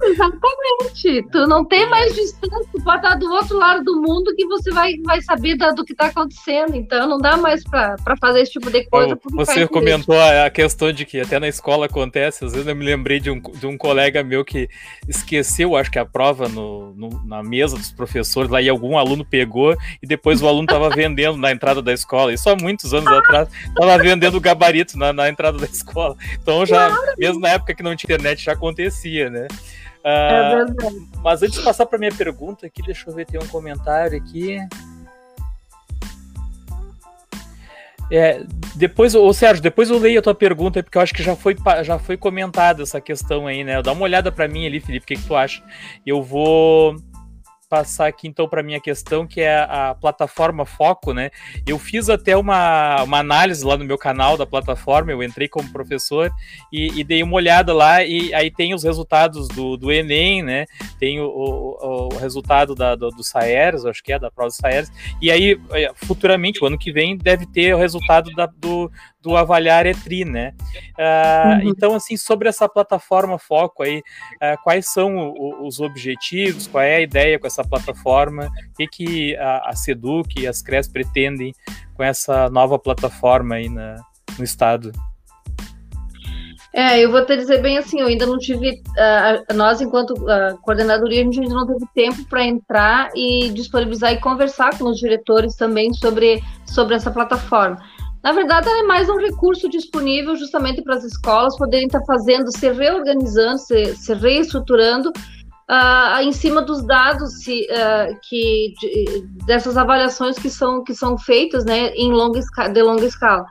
[0.03, 1.27] Exatamente.
[1.31, 4.71] Tu não tem mais distância, tu pode estar do outro lado do mundo que você
[4.71, 6.75] vai, vai saber da, do que está acontecendo.
[6.75, 9.17] Então não dá mais para fazer esse tipo de coisa.
[9.31, 13.19] Você comentou a questão de que até na escola acontece, às vezes eu me lembrei
[13.19, 14.67] de um, de um colega meu que
[15.07, 19.25] esqueceu, acho que a prova no, no na mesa dos professores lá e algum aluno
[19.25, 23.11] pegou e depois o aluno estava vendendo na entrada da escola, isso há muitos anos
[23.11, 26.15] atrás, estava vendendo gabarito na, na, entrada da escola.
[26.41, 29.47] Então já, mesmo na época que não tinha internet, já acontecia, né?
[30.03, 30.65] Uh, é
[31.21, 34.59] mas antes de passar para minha pergunta aqui, deixa eu ver, tem um comentário aqui.
[38.09, 38.41] É,
[38.75, 41.55] depois, ô Sérgio, depois eu leio a tua pergunta, porque eu acho que já foi,
[41.83, 43.81] já foi comentada essa questão aí, né?
[43.81, 45.61] Dá uma olhada para mim ali, Felipe, o que, que tu acha?
[46.05, 46.95] Eu vou
[47.69, 51.29] passar aqui então para minha questão, que é a plataforma Foco, né?
[51.65, 55.71] Eu fiz até uma, uma análise lá no meu canal da plataforma, eu entrei como
[55.71, 56.31] professor
[56.71, 60.65] e, e dei uma olhada lá e aí tem os resultados do, do Enem, né?
[60.99, 63.21] Tem o, o, o resultado da, do, do
[63.89, 64.91] acho que é da prova do Saeres,
[65.21, 68.91] e aí é, futuramente, o ano que vem, deve ter o resultado da, do,
[69.21, 70.53] do Avaliar Etri, né?
[70.97, 71.69] Uh, uhum.
[71.69, 76.97] Então, assim, sobre essa plataforma Foco aí, uh, quais são o, os objetivos, qual é
[76.97, 81.53] a ideia com essa plataforma, o que, que a, a Seduc e as CRES pretendem
[81.95, 83.95] com essa nova plataforma aí na,
[84.37, 84.91] no estado?
[86.77, 90.55] É, eu vou te dizer bem assim, eu ainda não tive, uh, nós enquanto uh,
[90.61, 94.99] coordenadoria, a gente ainda não teve tempo para entrar e disponibilizar e conversar com os
[94.99, 97.81] diretores também sobre, sobre essa plataforma.
[98.23, 102.51] Na verdade, ela é mais um recurso disponível justamente para as escolas poderem estar fazendo,
[102.51, 109.77] se reorganizando, se, se reestruturando uh, em cima dos dados se, uh, que, de, dessas
[109.77, 112.39] avaliações que são, que são feitas né, em longa
[112.73, 113.45] de longa escala.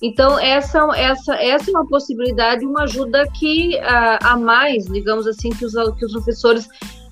[0.00, 5.50] Então, essa, essa, essa é uma possibilidade, uma ajuda que uh, a mais, digamos assim,
[5.50, 6.68] que os, que os professores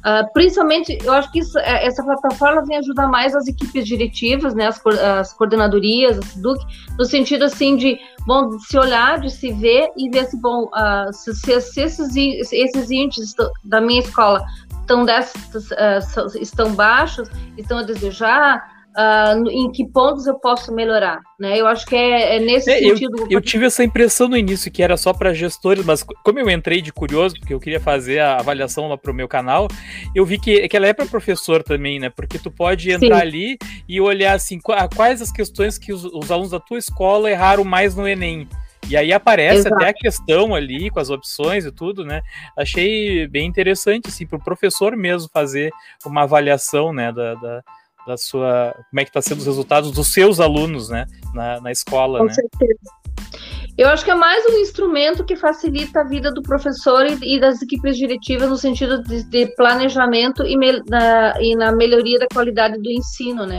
[0.06, 4.54] Uh, principalmente, eu acho que isso, é, essa plataforma vem ajudar mais as equipes diretivas,
[4.54, 6.64] né, as, as coordenadorias, a SEDUC,
[6.96, 10.66] no sentido assim de, bom, de se olhar, de se ver e ver se, bom,
[10.66, 12.14] uh, se, se, se, esses,
[12.52, 13.34] esses índices
[13.64, 14.46] da minha escola
[14.80, 17.28] estão, dessas, uh, estão baixos,
[17.58, 21.60] estão a desejar, uh, em que pontos eu posso melhorar, né?
[21.60, 23.18] Eu acho que é, é nesse é, sentido.
[23.20, 26.50] Eu, eu, tive essa impressão no início que era só para gestores, mas como eu
[26.50, 29.68] entrei de curioso, porque eu queria fazer a avaliação lá para o meu canal,
[30.14, 32.08] eu vi que, que ela é para professor também, né?
[32.08, 33.22] Porque tu pode entrar Sim.
[33.22, 37.64] ali e olhar assim quais as questões que os, os alunos da tua escola erraram
[37.64, 38.48] mais no Enem.
[38.88, 39.74] E aí aparece Exato.
[39.74, 42.22] até a questão ali com as opções e tudo, né?
[42.56, 45.72] Achei bem interessante, assim, para o professor mesmo fazer
[46.04, 47.64] uma avaliação, né, da, da,
[48.06, 48.74] da sua.
[48.90, 52.26] Como é que está sendo os resultados dos seus alunos, né, na, na escola, com
[52.26, 52.32] né?
[52.32, 52.78] certeza.
[53.76, 57.38] Eu acho que é mais um instrumento que facilita a vida do professor e, e
[57.38, 62.26] das equipes diretivas no sentido de, de planejamento e, me, na, e na melhoria da
[62.32, 63.58] qualidade do ensino, né?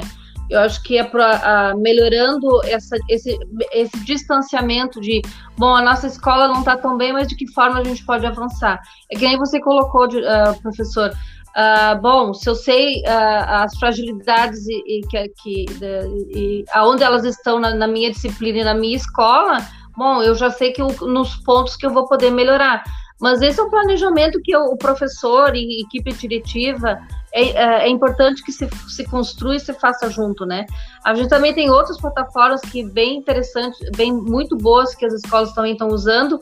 [0.50, 3.38] Eu acho que é pra, melhorando essa, esse,
[3.74, 5.22] esse distanciamento de,
[5.58, 8.26] bom, a nossa escola não está tão bem, mas de que forma a gente pode
[8.26, 8.80] avançar?
[9.12, 11.12] É que nem você colocou, de, uh, professor.
[11.58, 17.02] Uh, bom, se eu sei uh, as fragilidades e, e, que, que de, e aonde
[17.02, 19.58] elas estão na, na, minha disciplina e na minha escola,
[19.98, 22.84] bom, eu já sei que eu, nos pontos que eu vou poder melhorar.
[23.20, 27.00] Mas esse é um planejamento que o professor e equipe diretiva
[27.34, 30.66] é, é, é, importante que se, se construa e se faça junto, né?
[31.04, 35.52] A gente também tem outras plataformas que bem interessantes, bem muito boas que as escolas
[35.54, 36.40] também estão usando,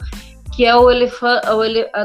[0.56, 1.46] que é o elefante,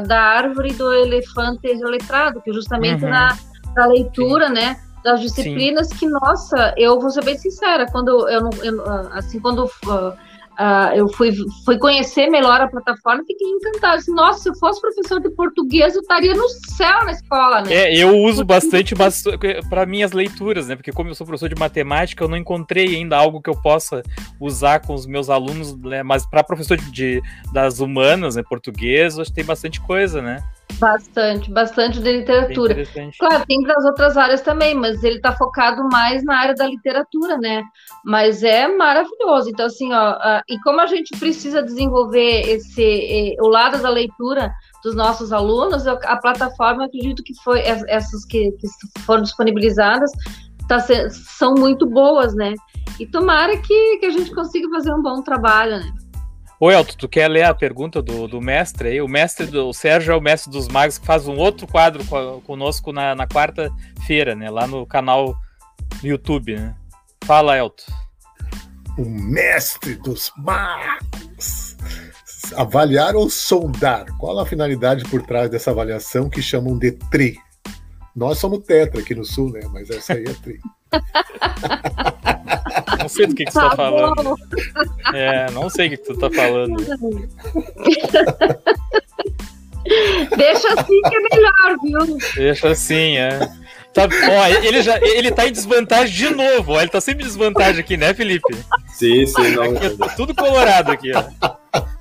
[0.07, 3.09] da árvore do elefante letrado, que justamente uhum.
[3.09, 3.37] na,
[3.75, 4.53] na leitura, Sim.
[4.53, 4.79] né?
[5.03, 5.95] Das disciplinas Sim.
[5.97, 8.83] que, nossa, eu vou ser bem sincera, quando eu, eu
[9.13, 10.13] assim, quando uh,
[10.61, 11.31] Uh, eu fui,
[11.65, 13.95] fui conhecer melhor a plataforma e fiquei encantada.
[13.95, 17.73] Assim, Nossa, se eu fosse professor de português, eu estaria no céu na escola, né?
[17.73, 18.93] É, eu uso bastante
[19.67, 20.75] para minhas leituras, né?
[20.75, 24.03] Porque como eu sou professor de matemática, eu não encontrei ainda algo que eu possa
[24.39, 26.03] usar com os meus alunos, né?
[26.03, 28.43] Mas para professor de, de, das humanas, né?
[28.47, 30.43] Português, acho que tem bastante coisa, né?
[30.79, 32.75] Bastante, bastante de literatura.
[33.19, 37.37] Claro, tem das outras áreas também, mas ele está focado mais na área da literatura,
[37.37, 37.63] né?
[38.03, 39.49] Mas é maravilhoso.
[39.49, 44.51] Então, assim, ó, e como a gente precisa desenvolver esse eh, o lado da leitura
[44.83, 48.67] dos nossos alunos, a plataforma, acredito que foi essas que, que
[49.05, 50.11] foram disponibilizadas
[50.67, 52.53] tá, são muito boas, né?
[52.99, 55.91] E tomara que, que a gente consiga fazer um bom trabalho, né?
[56.63, 59.01] Ô Elton, tu quer ler a pergunta do, do mestre aí?
[59.01, 62.03] O mestre do o Sérgio é o mestre dos magos que faz um outro quadro
[62.43, 64.47] conosco na, na quarta-feira, né?
[64.47, 65.35] Lá no canal
[65.99, 66.75] do YouTube, né?
[67.25, 67.91] Fala, Elton.
[68.95, 71.75] O mestre dos magos.
[72.55, 74.05] Avaliar ou soldar?
[74.19, 77.39] Qual a finalidade por trás dessa avaliação que chamam de tri?
[78.15, 79.61] Nós somos tetra aqui no sul, né?
[79.73, 80.59] Mas essa aí é tri.
[82.99, 84.35] Não sei do que, que tá você tá falando.
[85.13, 86.77] É, não sei o que, que tu tá falando.
[90.37, 92.17] Deixa assim que é melhor, viu?
[92.35, 93.39] Deixa assim, é.
[93.93, 96.73] Tá, ó, ele, já, ele tá em desvantagem de novo.
[96.73, 98.55] Ó, ele tá sempre em desvantagem aqui, né, Felipe?
[98.93, 99.55] Sim, sim.
[99.55, 99.63] Não.
[99.63, 101.23] Aqui, tá tudo colorado aqui, ó.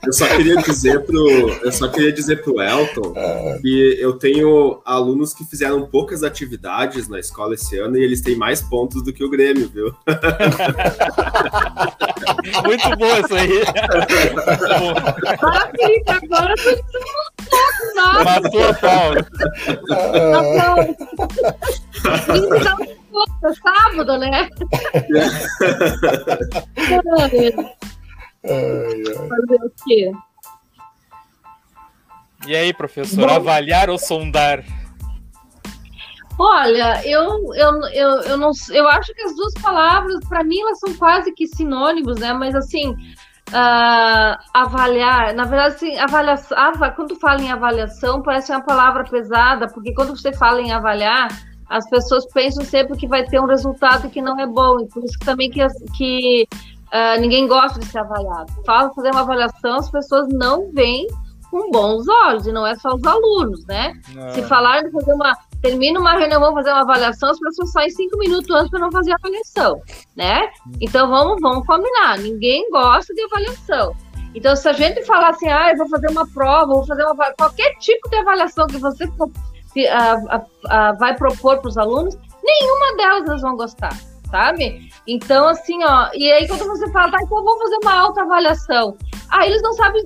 [0.04, 3.14] Eu só queria dizer pro, eu só queria dizer pro Elton
[3.60, 8.34] que eu tenho alunos que fizeram poucas atividades na escola esse ano e eles têm
[8.34, 9.94] mais pontos do que o Grêmio, viu?
[12.64, 13.62] Muito bom isso aí.
[15.42, 16.70] Ah, Felipe, agora tu
[18.24, 19.12] Matou a pau.
[23.62, 24.48] Sábado, né?
[28.44, 29.28] Ai, ai.
[29.28, 30.12] Fazer o quê?
[32.46, 34.64] E aí, professor, Bom, avaliar ou sondar?
[36.38, 40.78] Olha, eu, eu, eu, eu, não, eu acho que as duas palavras, para mim, elas
[40.78, 42.32] são quase que sinônimos, né?
[42.32, 42.96] Mas assim,
[43.50, 46.56] uh, avaliar, na verdade, assim, avaliação,
[46.96, 51.28] quando fala em avaliação, parece uma palavra pesada, porque quando você fala em avaliar,
[51.68, 55.04] as pessoas pensam sempre que vai ter um resultado que não é bom, e por
[55.04, 55.60] isso também que,
[55.94, 56.48] que
[56.92, 58.52] Uh, ninguém gosta de ser avaliado.
[58.66, 61.06] Fala fazer uma avaliação, as pessoas não veem
[61.50, 63.92] com bons olhos, e não é só os alunos, né?
[64.14, 64.34] Não.
[64.34, 65.36] Se falar de fazer uma.
[65.62, 68.90] Termina uma reunião, vamos fazer uma avaliação, as pessoas saem cinco minutos antes para não
[68.90, 69.80] fazer a avaliação,
[70.16, 70.48] né?
[70.80, 72.18] Então vamos, vamos combinar.
[72.18, 73.94] Ninguém gosta de avaliação.
[74.34, 77.32] Então, se a gente falar assim, ah, eu vou fazer uma prova, vou fazer uma
[77.34, 79.36] qualquer tipo de avaliação que você uh,
[80.36, 83.92] uh, vai propor para os alunos, nenhuma delas eles vão gostar
[84.30, 84.90] sabe?
[85.06, 88.96] Então, assim, ó, e aí quando você fala, tá, então vamos fazer uma autoavaliação.
[89.30, 90.02] Ah, eles não sabem,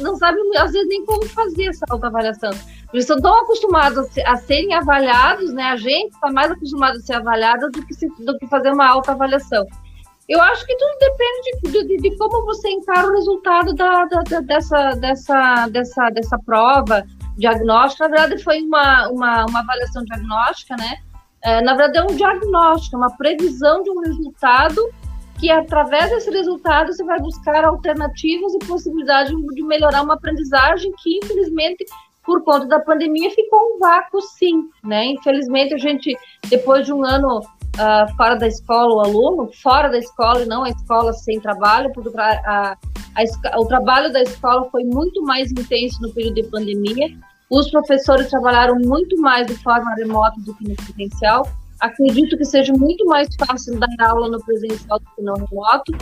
[0.00, 2.50] não sabem, às vezes, nem como fazer essa autoavaliação.
[2.92, 5.64] Eles estão tão acostumados a, serem avaliados, né?
[5.64, 8.86] A gente está mais acostumado a ser avaliado do que, se, do que fazer uma
[8.86, 9.66] autoavaliação.
[10.28, 14.22] Eu acho que tudo depende de, de, de como você encara o resultado da, da,
[14.22, 17.02] da, dessa, dessa, dessa, dessa prova
[17.36, 18.08] diagnóstica.
[18.08, 20.98] Na verdade, foi uma, uma, uma avaliação diagnóstica, né?
[21.48, 24.86] É, na verdade, é um diagnóstico, é uma previsão de um resultado
[25.40, 31.18] que, através desse resultado, você vai buscar alternativas e possibilidade de melhorar uma aprendizagem que,
[31.24, 31.86] infelizmente,
[32.22, 34.68] por conta da pandemia, ficou um vácuo, sim.
[34.84, 35.06] Né?
[35.06, 36.14] Infelizmente, a gente,
[36.50, 40.64] depois de um ano uh, fora da escola, o aluno, fora da escola e não
[40.64, 46.02] a escola sem trabalho, porque a, a, o trabalho da escola foi muito mais intenso
[46.02, 47.08] no período de pandemia.
[47.50, 51.48] Os professores trabalharam muito mais de forma remota do que no presencial.
[51.80, 55.92] Acredito que seja muito mais fácil dar aula no presencial do que no remoto.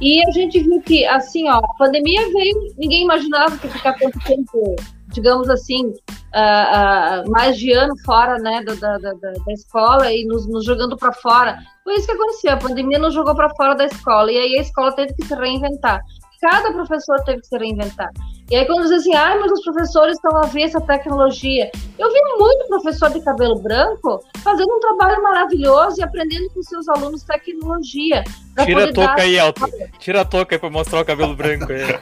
[0.00, 4.18] E a gente viu que, assim, ó, a pandemia veio, ninguém imaginava que ficar tanto
[4.20, 4.76] tempo,
[5.08, 10.24] digamos assim, uh, uh, mais de ano fora, né, da, da, da, da escola e
[10.24, 11.58] nos, nos jogando para fora.
[11.84, 14.62] Foi isso que aconteceu, a pandemia nos jogou para fora da escola e aí a
[14.62, 16.00] escola teve que se reinventar
[16.44, 18.10] cada professor teve que se reinventar.
[18.50, 21.70] E aí, quando dizem assim, ah, mas os professores estão a ver essa tecnologia.
[21.98, 26.86] Eu vi muito professor de cabelo branco fazendo um trabalho maravilhoso e aprendendo com seus
[26.88, 28.22] alunos tecnologia.
[28.64, 29.66] Tira a touca aí, Elton.
[29.98, 31.84] Tira a touca aí para mostrar o cabelo branco aí.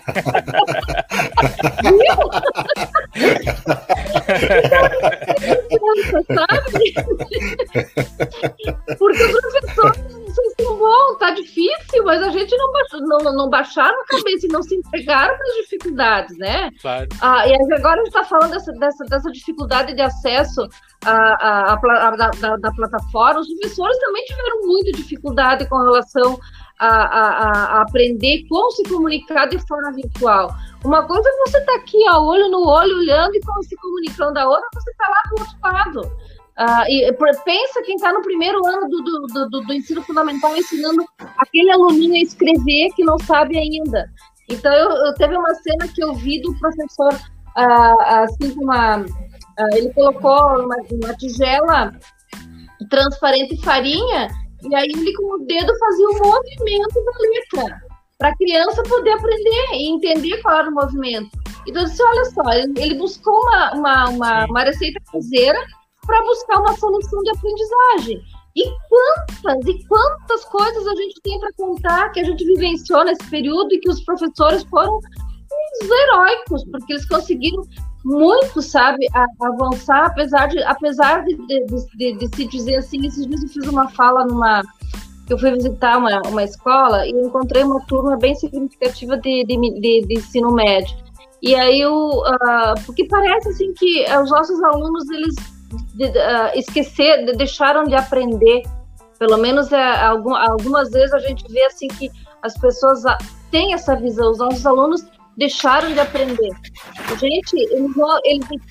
[8.98, 9.92] Porque o professor
[10.32, 14.50] vocês estão bom, tá difícil, mas a gente não, não, não baixaram a cabeça e
[14.50, 16.70] não se entregaram para as dificuldades, né?
[16.80, 17.08] Claro.
[17.20, 20.68] Ah, e agora a gente está falando dessa, dessa, dessa dificuldade de acesso
[21.04, 23.40] à, à, à, da, da, plataforma.
[23.40, 26.38] Os professores também tiveram muita dificuldade com relação
[26.78, 30.54] a, a, a, aprender como se comunicar de forma virtual.
[30.84, 34.38] Uma coisa é você estar tá aqui, ó, olho no olho, olhando e se comunicando,
[34.38, 36.32] a outra você está lá do outro lado.
[36.52, 37.12] Uh, e,
[37.44, 41.02] pensa quem está no primeiro ano do, do, do, do, ensino fundamental ensinando
[41.38, 44.10] aquele aluninho a escrever que não sabe ainda.
[44.48, 49.74] Então, eu, eu teve uma cena que eu vi do professor, uh, assim, uma, uh,
[49.74, 51.92] ele colocou uma, uma tigela
[52.90, 54.28] transparente farinha,
[54.62, 57.80] e aí ele com o dedo fazia o movimento da letra,
[58.18, 61.30] para a criança poder aprender e entender qual era o movimento.
[61.66, 65.58] Então, disse, olha só, ele, ele buscou uma, uma, uma, uma receita caseira
[66.06, 68.22] para buscar uma solução de aprendizagem.
[68.54, 73.24] E quantas e quantas coisas a gente tem para contar que a gente vivenciou nesse
[73.30, 77.62] período e que os professores foram uns heróicos, porque eles conseguiram
[78.04, 79.06] muito, sabe,
[79.40, 81.64] avançar, apesar de, apesar de, de,
[81.96, 84.62] de, de se dizer assim, esses dias eu fiz uma fala numa
[85.30, 90.06] eu fui visitar uma, uma escola e encontrei uma turma bem significativa de, de, de,
[90.06, 90.94] de ensino médio.
[91.40, 95.34] E aí, o, uh, porque parece assim que os nossos alunos, eles
[95.94, 98.62] de, uh, esquecer, de, deixaram de aprender.
[99.18, 102.10] Pelo menos é, algum, algumas vezes a gente vê assim que
[102.42, 103.02] as pessoas
[103.52, 105.04] têm essa visão, os nossos alunos
[105.36, 106.50] deixaram de aprender.
[107.18, 107.56] Gente,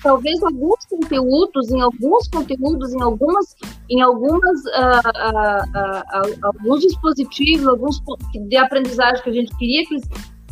[0.02, 3.56] talvez alguns conteúdos, em alguns conteúdos, em algumas,
[3.90, 8.00] em algumas, uh, uh, uh, alguns dispositivos, alguns
[8.34, 10.08] de aprendizagem que a gente queria que eles,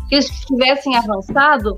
[0.09, 1.77] que eles tivessem avançado,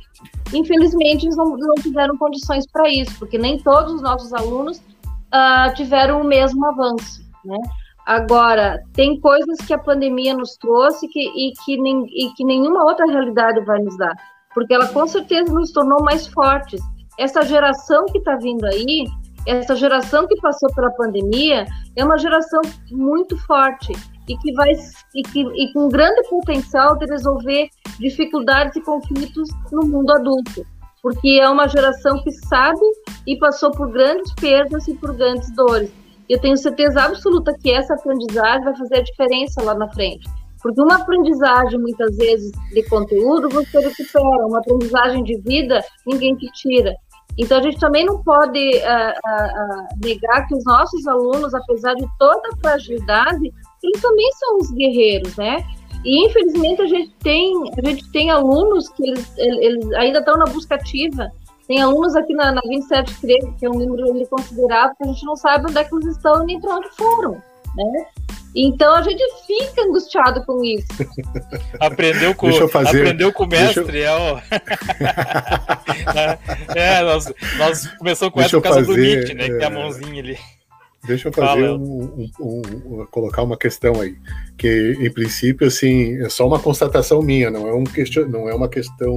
[0.52, 5.74] Infelizmente, eles não, não tiveram condições para isso, porque nem todos os nossos alunos uh,
[5.74, 7.58] tiveram o mesmo avanço, né?
[8.04, 12.84] Agora, tem coisas que a pandemia nos trouxe que, e, que nem, e que nenhuma
[12.84, 14.14] outra realidade vai nos dar,
[14.52, 16.82] porque ela com certeza nos tornou mais fortes.
[17.18, 19.04] Essa geração que está vindo aí,
[19.46, 23.92] essa geração que passou pela pandemia, é uma geração muito forte
[24.28, 24.72] e que vai
[25.14, 27.68] e, que, e com grande potencial de resolver
[27.98, 30.64] dificuldades e conflitos no mundo adulto,
[31.02, 32.80] porque é uma geração que sabe
[33.26, 35.92] e passou por grandes perdas e por grandes dores.
[36.28, 40.28] Eu tenho certeza absoluta que essa aprendizagem vai fazer a diferença lá na frente.
[40.62, 44.46] Porque uma aprendizagem, muitas vezes, de conteúdo, você recupera.
[44.46, 46.94] Uma aprendizagem de vida, ninguém te tira.
[47.36, 51.94] Então, a gente também não pode uh, uh, uh, negar que os nossos alunos, apesar
[51.94, 53.52] de toda a fragilidade,
[53.82, 55.64] eles também são os guerreiros, né?
[56.04, 60.46] E infelizmente a gente tem, a gente tem alunos que eles, eles ainda estão na
[60.46, 61.30] busca ativa.
[61.68, 65.24] Tem alunos aqui na, na 27 13, que é um número considerável, que a gente
[65.24, 67.42] não sabe onde é que eles estão e nem para onde foram,
[67.76, 68.06] né?
[68.54, 70.86] Então a gente fica angustiado com isso.
[71.80, 74.04] Aprendeu com, fazer, aprendeu com o mestre, eu...
[74.04, 74.38] é, o...
[76.76, 79.44] é, nós, nós começamos com essa por causa fazer, do Nietzsche, né?
[79.44, 79.48] É...
[79.48, 80.38] Que tem a mãozinha ali.
[81.04, 84.16] Deixa eu fazer um, um, um, colocar uma questão aí,
[84.56, 88.54] que em princípio assim é só uma constatação minha, não é um question, não é
[88.54, 89.14] uma questão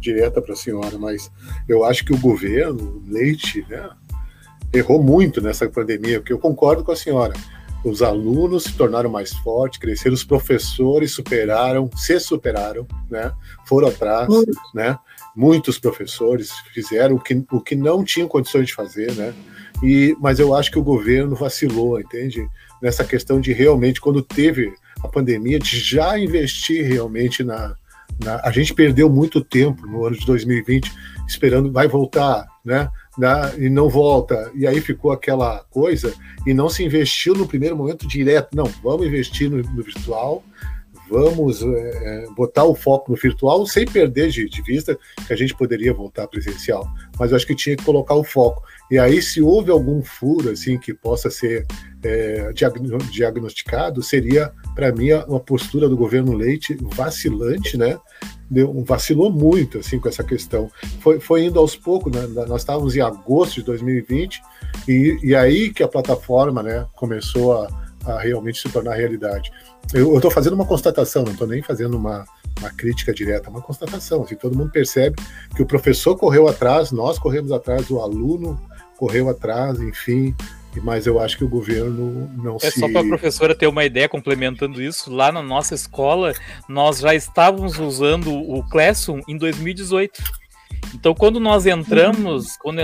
[0.00, 1.30] direta para a senhora, mas
[1.68, 3.88] eu acho que o governo Leite, né,
[4.72, 7.34] errou muito nessa pandemia, porque eu concordo com a senhora.
[7.84, 13.30] Os alunos se tornaram mais fortes, cresceram, os professores superaram, se superaram, né,
[13.64, 14.44] foram atrás, uhum.
[14.74, 14.98] né.
[15.36, 19.32] Muitos professores fizeram o que, o que não tinham condições de fazer, né
[19.82, 22.48] e, mas eu acho que o governo vacilou, entende?
[22.82, 24.72] Nessa questão de realmente, quando teve
[25.02, 27.74] a pandemia, de já investir realmente na,
[28.22, 28.40] na.
[28.44, 30.90] A gente perdeu muito tempo no ano de 2020
[31.26, 32.90] esperando, vai voltar, né?
[33.16, 34.50] Na, e não volta.
[34.54, 36.14] E aí ficou aquela coisa,
[36.46, 38.56] e não se investiu no primeiro momento direto.
[38.56, 40.42] Não, vamos investir no, no virtual,
[41.08, 45.54] vamos é, botar o foco no virtual sem perder de, de, vista que a gente
[45.54, 46.86] poderia voltar presencial.
[47.18, 48.62] Mas eu acho que tinha que colocar o foco.
[48.90, 51.66] E aí, se houve algum furo assim que possa ser
[52.02, 52.52] é,
[53.10, 57.98] diagnosticado, seria, para mim, uma postura do governo Leite vacilante, né?
[58.50, 60.70] Deu, vacilou muito assim com essa questão.
[61.00, 62.26] Foi, foi indo aos poucos, né?
[62.46, 64.40] nós estávamos em agosto de 2020,
[64.86, 67.68] e, e aí que a plataforma né, começou a,
[68.06, 69.50] a realmente se tornar realidade.
[69.92, 72.26] Eu estou fazendo uma constatação, não estou nem fazendo uma,
[72.60, 74.22] uma crítica direta, uma constatação.
[74.22, 75.16] Assim, todo mundo percebe
[75.56, 78.60] que o professor correu atrás, nós corremos atrás, o aluno
[78.98, 80.34] correu atrás, enfim.
[80.82, 82.66] Mas eu acho que o governo não é se.
[82.66, 86.32] É só para a professora ter uma ideia, complementando isso, lá na nossa escola,
[86.68, 90.22] nós já estávamos usando o Classroom em 2018.
[90.94, 92.78] Então, quando nós entramos, quando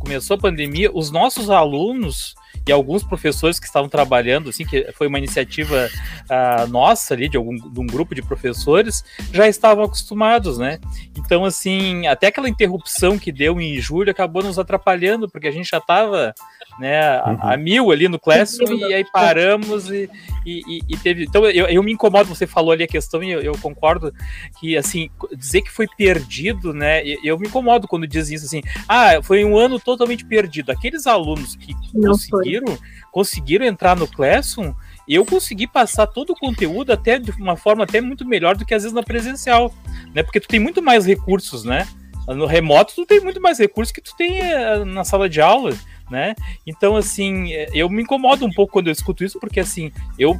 [0.00, 2.34] começou a pandemia, os nossos alunos
[2.66, 5.88] e alguns professores que estavam trabalhando, assim, que foi uma iniciativa
[6.24, 9.02] uh, nossa ali, de, algum, de um grupo de professores,
[9.32, 10.78] já estavam acostumados, né?
[11.16, 15.70] Então, assim, até aquela interrupção que deu em julho acabou nos atrapalhando, porque a gente
[15.70, 16.34] já estava
[16.80, 17.62] né, a, a, uhum.
[17.62, 20.08] mil ali no Classroom, e aí paramos e,
[20.46, 21.24] e, e teve.
[21.24, 24.12] Então, eu, eu, me incomodo, você falou ali a questão, e eu, eu, concordo
[24.58, 27.02] que, assim, dizer que foi perdido, né?
[27.22, 30.72] Eu me incomodo quando dizem isso assim, ah, foi um ano totalmente perdido.
[30.72, 32.78] Aqueles alunos que Não conseguiram, foi.
[33.12, 34.72] conseguiram entrar no Classroom,
[35.06, 38.72] eu consegui passar todo o conteúdo até de uma forma até muito melhor do que
[38.72, 39.70] às vezes na presencial,
[40.14, 40.22] né?
[40.22, 41.86] Porque tu tem muito mais recursos, né?
[42.26, 45.74] No remoto tu tem muito mais recursos que tu tem eh, na sala de aula
[46.10, 46.34] né?
[46.66, 50.36] Então, assim, eu me incomodo um pouco quando eu escuto isso, porque, assim, eu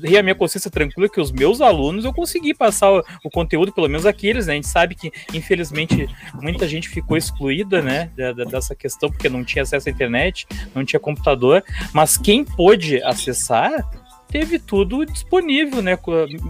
[0.00, 3.72] tenho a minha consciência tranquila que os meus alunos eu consegui passar o, o, conteúdo,
[3.72, 4.52] pelo menos aqueles, né?
[4.52, 8.10] A gente sabe que, infelizmente, muita gente ficou excluída, né,
[8.50, 13.88] dessa questão, porque não tinha acesso à internet, não tinha computador, mas quem pôde acessar
[14.28, 15.96] teve tudo disponível, né?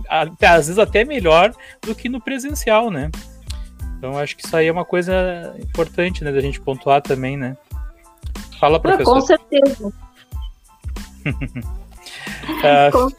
[0.09, 1.53] Às vezes até melhor
[1.83, 3.11] do que no presencial, né?
[3.99, 7.57] Então acho que isso aí é uma coisa importante, né, da gente pontuar também, né?
[8.65, 9.12] Fala, professor.
[9.21, 9.93] Com certeza.
[11.27, 13.11] uh, Com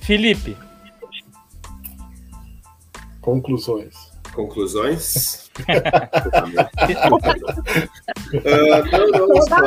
[0.00, 0.56] Felipe.
[3.20, 3.94] Conclusões.
[4.34, 5.48] Conclusões?
[5.60, 5.70] uh,
[8.90, 9.60] não, não, só,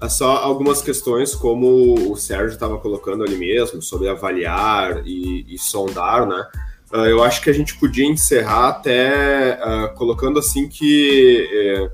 [0.00, 5.56] uh, só algumas questões, como o Sérgio estava colocando ali mesmo, sobre avaliar e, e
[5.56, 6.44] sondar, né?
[6.92, 11.90] Uh, eu acho que a gente podia encerrar até uh, colocando assim que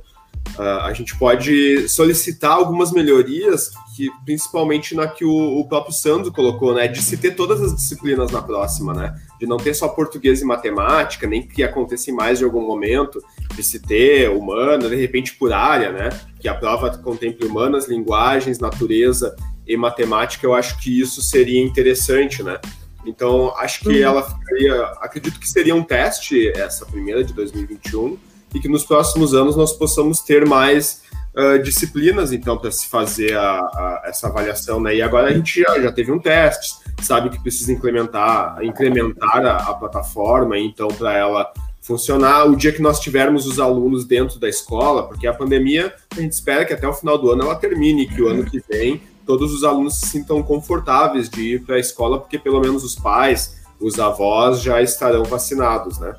[0.58, 6.30] uh, a gente pode solicitar algumas melhorias, que principalmente na que o, o, próprio Sandro
[6.30, 9.88] colocou, né, de se ter todas as disciplinas na próxima, né, de não ter só
[9.88, 13.22] português e matemática, nem que aconteça em mais de algum momento,
[13.54, 18.58] de se ter humana, de repente por área, né, que a prova contemple humanas, linguagens,
[18.58, 19.34] natureza
[19.66, 22.58] e matemática, eu acho que isso seria interessante, né.
[23.06, 24.02] Então, acho que uhum.
[24.02, 24.82] ela ficaria.
[25.00, 28.18] Acredito que seria um teste, essa primeira de 2021,
[28.54, 31.02] e que nos próximos anos nós possamos ter mais
[31.34, 34.80] uh, disciplinas, então, para se fazer a, a, essa avaliação.
[34.80, 34.96] Né?
[34.96, 39.56] E agora a gente já, já teve um teste, sabe que precisa incrementar, incrementar a,
[39.70, 41.52] a plataforma, então, para ela
[41.82, 46.20] funcionar o dia que nós tivermos os alunos dentro da escola, porque a pandemia, a
[46.20, 49.02] gente espera que até o final do ano ela termine, que o ano que vem
[49.26, 52.94] todos os alunos se sintam confortáveis de ir para a escola, porque pelo menos os
[52.94, 56.14] pais, os avós já estarão vacinados, né?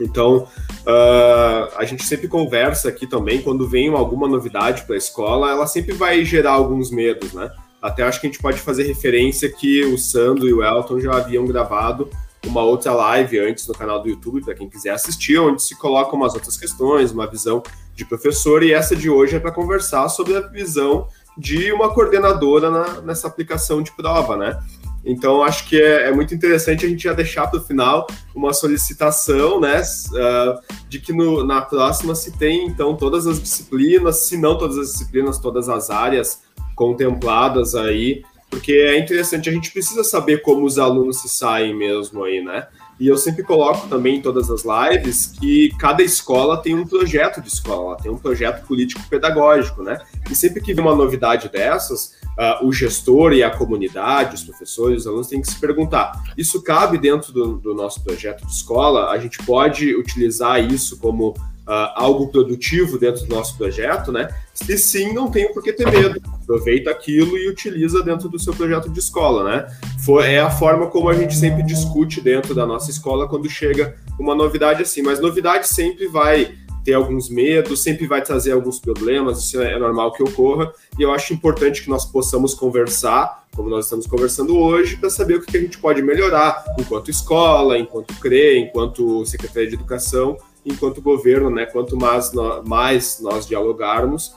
[0.00, 0.46] Então,
[0.86, 5.66] uh, a gente sempre conversa aqui também, quando vem alguma novidade para a escola, ela
[5.66, 7.50] sempre vai gerar alguns medos, né?
[7.82, 11.16] Até acho que a gente pode fazer referência que o Sandro e o Elton já
[11.16, 12.08] haviam gravado
[12.46, 16.14] uma outra live antes no canal do YouTube, para quem quiser assistir, onde se colocam
[16.14, 17.62] umas outras questões, uma visão
[17.94, 21.08] de professor, e essa de hoje é para conversar sobre a visão
[21.38, 24.60] de uma coordenadora na, nessa aplicação de prova, né?
[25.04, 28.52] Então, acho que é, é muito interessante a gente já deixar para o final uma
[28.52, 34.36] solicitação, né, uh, de que no, na próxima se tem, então, todas as disciplinas, se
[34.36, 36.42] não todas as disciplinas, todas as áreas
[36.74, 42.24] contempladas aí, porque é interessante, a gente precisa saber como os alunos se saem mesmo
[42.24, 42.66] aí, né?
[42.98, 47.40] E eu sempre coloco também em todas as lives que cada escola tem um projeto
[47.40, 49.98] de escola, tem um projeto político-pedagógico, né?
[50.28, 55.02] E sempre que vem uma novidade dessas, uh, o gestor e a comunidade, os professores,
[55.02, 59.10] os alunos têm que se perguntar: isso cabe dentro do, do nosso projeto de escola?
[59.10, 61.34] A gente pode utilizar isso como
[61.68, 64.28] uh, algo produtivo dentro do nosso projeto, né?
[64.54, 66.20] Se sim, não tem por que ter medo.
[66.42, 69.66] Aproveita aquilo e utiliza dentro do seu projeto de escola, né?
[70.04, 73.94] For, é a forma como a gente sempre discute dentro da nossa escola quando chega
[74.18, 75.02] uma novidade assim.
[75.02, 76.54] Mas novidade sempre vai
[76.84, 81.12] ter alguns medos, sempre vai trazer alguns problemas, isso é normal que ocorra, e eu
[81.12, 85.54] acho importante que nós possamos conversar, como nós estamos conversando hoje, para saber o que
[85.54, 90.38] a gente pode melhorar, enquanto escola, enquanto CRE, enquanto Secretaria de Educação,
[90.70, 91.66] enquanto governo, né?
[91.66, 92.32] Quanto mais,
[92.66, 94.34] mais nós dialogarmos,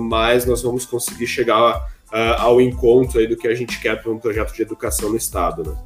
[0.00, 1.76] mais nós vamos conseguir chegar
[2.12, 5.16] uh, ao encontro aí do que a gente quer para um projeto de educação no
[5.16, 5.76] Estado, né?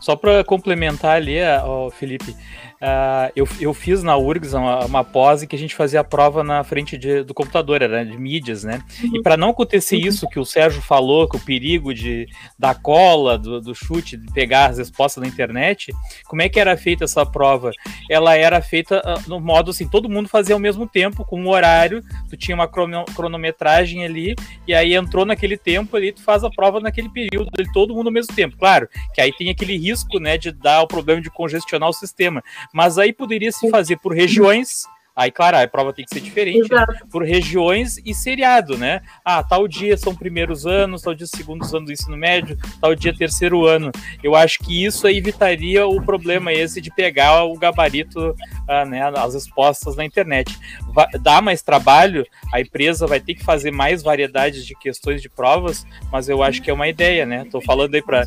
[0.00, 2.36] Só para complementar ali, ó, Felipe,
[2.84, 6.44] Uh, eu, eu fiz na URGS uma, uma pós que a gente fazia a prova
[6.44, 8.82] na frente de, do computador, era de mídias, né?
[9.02, 10.06] E para não acontecer uhum.
[10.06, 12.28] isso que o Sérgio falou, que o perigo de
[12.58, 15.94] da cola, do, do chute, de pegar as respostas na internet,
[16.26, 17.70] como é que era feita essa prova?
[18.10, 21.48] Ela era feita uh, no modo assim, todo mundo fazia ao mesmo tempo, com um
[21.48, 24.36] horário, tu tinha uma cronometragem ali,
[24.68, 28.12] e aí entrou naquele tempo ali, tu faz a prova naquele período, todo mundo ao
[28.12, 28.58] mesmo tempo.
[28.58, 32.44] Claro, que aí tem aquele risco, né, de dar o problema de congestionar o sistema
[32.74, 34.84] mas aí poderia se fazer por regiões
[35.16, 36.84] Aí, claro, a prova tem que ser diferente né?
[37.08, 39.00] por regiões e seriado, né?
[39.24, 43.14] Ah, tal dia são primeiros anos, tal dia segundos anos do ensino médio, tal dia
[43.14, 43.92] terceiro ano.
[44.24, 48.34] Eu acho que isso evitaria o problema esse de pegar o gabarito,
[48.68, 50.58] ah, né, as respostas na internet.
[50.92, 55.28] Vai, dá mais trabalho, a empresa vai ter que fazer mais variedades de questões de
[55.28, 57.42] provas, mas eu acho que é uma ideia, né?
[57.42, 58.26] Estou falando aí para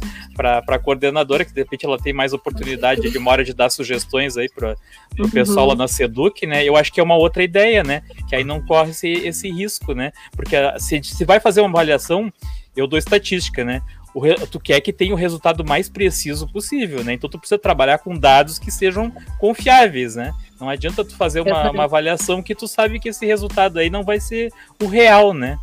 [0.66, 4.48] a coordenadora, que de repente ela tem mais oportunidade de demora de dar sugestões aí
[4.48, 4.76] para
[5.20, 5.30] o uhum.
[5.30, 6.64] pessoal lá na Seduc, né?
[6.64, 8.04] Eu acho que é uma outra ideia, né?
[8.28, 10.12] Que aí não corre esse, esse risco, né?
[10.32, 12.32] Porque ah, se, se vai fazer uma avaliação,
[12.76, 13.82] eu dou estatística, né?
[14.14, 17.14] O, tu quer que tenha o resultado mais preciso possível, né?
[17.14, 20.34] Então tu precisa trabalhar com dados que sejam confiáveis, né?
[20.60, 24.04] Não adianta tu fazer uma, uma avaliação que tu sabe que esse resultado aí não
[24.04, 24.52] vai ser
[24.82, 25.60] o real, né?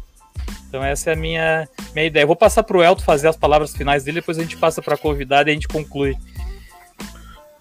[0.69, 2.25] Então essa é a minha, minha ideia.
[2.25, 4.83] Eu vou passar para o Elton fazer as palavras finais dele, depois a gente passa
[4.83, 6.17] para a convidada e a gente conclui.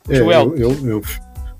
[0.10, 1.02] É, eu, eu, eu,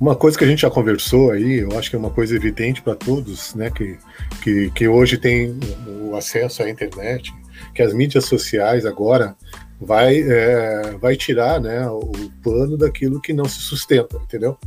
[0.04, 2.82] uma coisa que a gente já conversou aí, eu acho que é uma coisa evidente
[2.82, 3.98] para todos, né, que,
[4.44, 7.34] que, que hoje tem o acesso à internet,
[7.74, 9.34] que as mídias sociais agora
[9.80, 12.12] vai, é, vai tirar né, o
[12.44, 14.58] pano daquilo que não se sustenta, entendeu?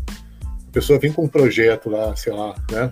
[0.69, 2.91] A pessoa vem com um projeto lá, sei lá, né,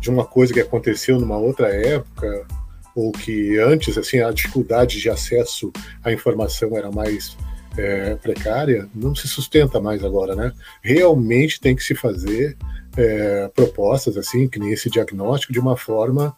[0.00, 2.46] de uma coisa que aconteceu numa outra época,
[2.94, 5.72] ou que antes, assim, a dificuldade de acesso
[6.04, 7.36] à informação era mais
[7.80, 10.52] é, precária não se sustenta mais agora, né?
[10.82, 12.56] Realmente tem que se fazer
[12.96, 16.36] é, propostas assim, que nem esse diagnóstico, de uma forma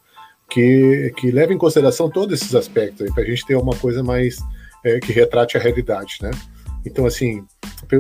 [0.49, 4.39] que, que leve em consideração todos esses aspectos, para a gente ter uma coisa mais
[4.85, 6.31] é, que retrate a realidade, né?
[6.85, 7.45] Então, assim,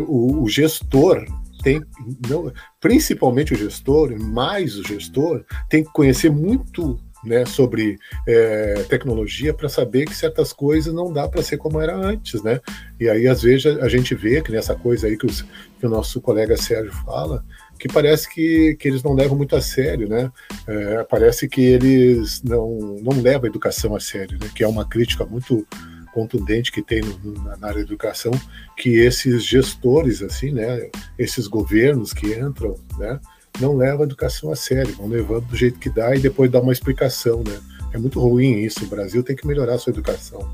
[0.07, 1.24] o, o gestor
[1.62, 1.80] tem,
[2.28, 9.55] não, principalmente o gestor, mais o gestor, tem que conhecer muito né, sobre é, tecnologia
[9.55, 12.61] para saber que certas coisas não dá para ser como era antes, né?
[12.99, 15.89] E aí às vezes a gente vê que nessa coisa aí que, os, que o
[15.89, 17.45] nosso colega Sérgio fala,
[17.79, 20.31] que parece que, que eles não levam muito a sério, né?
[20.66, 24.49] É, parece que eles não, não levam a educação a sério, né?
[24.55, 25.66] Que é uma crítica muito
[26.12, 28.33] contundente que tem no, na, na área da educação,
[28.77, 30.91] que esses gestores, assim, né?
[31.18, 33.18] Esses governos que entram, né?
[33.61, 36.61] Não levam a educação a sério, vão levando do jeito que dá e depois dá
[36.61, 37.61] uma explicação, né?
[37.92, 38.84] É muito ruim isso.
[38.84, 40.48] O Brasil tem que melhorar a sua educação,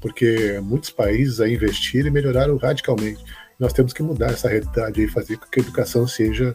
[0.00, 3.24] porque muitos países a investiram e melhoraram radicalmente.
[3.58, 6.54] Nós temos que mudar essa realidade e fazer com que a educação seja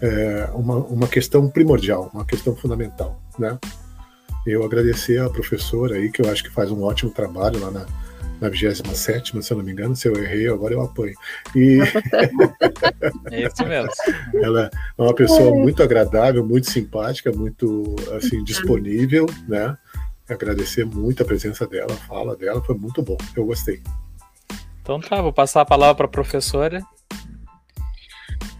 [0.00, 3.58] é, uma, uma questão primordial, uma questão fundamental, né?
[4.46, 7.86] Eu agradecer a professora aí, que eu acho que faz um ótimo trabalho lá na,
[8.40, 9.96] na 27, se eu não me engano.
[9.96, 11.14] Se eu errei, agora eu apoio.
[11.54, 11.78] E...
[13.30, 13.90] é isso mesmo.
[14.34, 19.76] Ela é uma pessoa muito agradável, muito simpática, muito assim disponível, né?
[20.28, 23.16] Agradecer muito a presença dela, a fala dela, foi muito bom.
[23.36, 23.82] Eu gostei.
[24.82, 26.82] Então tá, vou passar a palavra para a professora.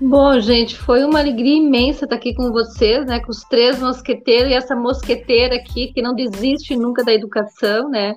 [0.01, 3.21] Bom, gente, foi uma alegria imensa estar aqui com vocês, né?
[3.21, 8.15] Com os três mosqueteiros e essa mosqueteira aqui que não desiste nunca da educação, né?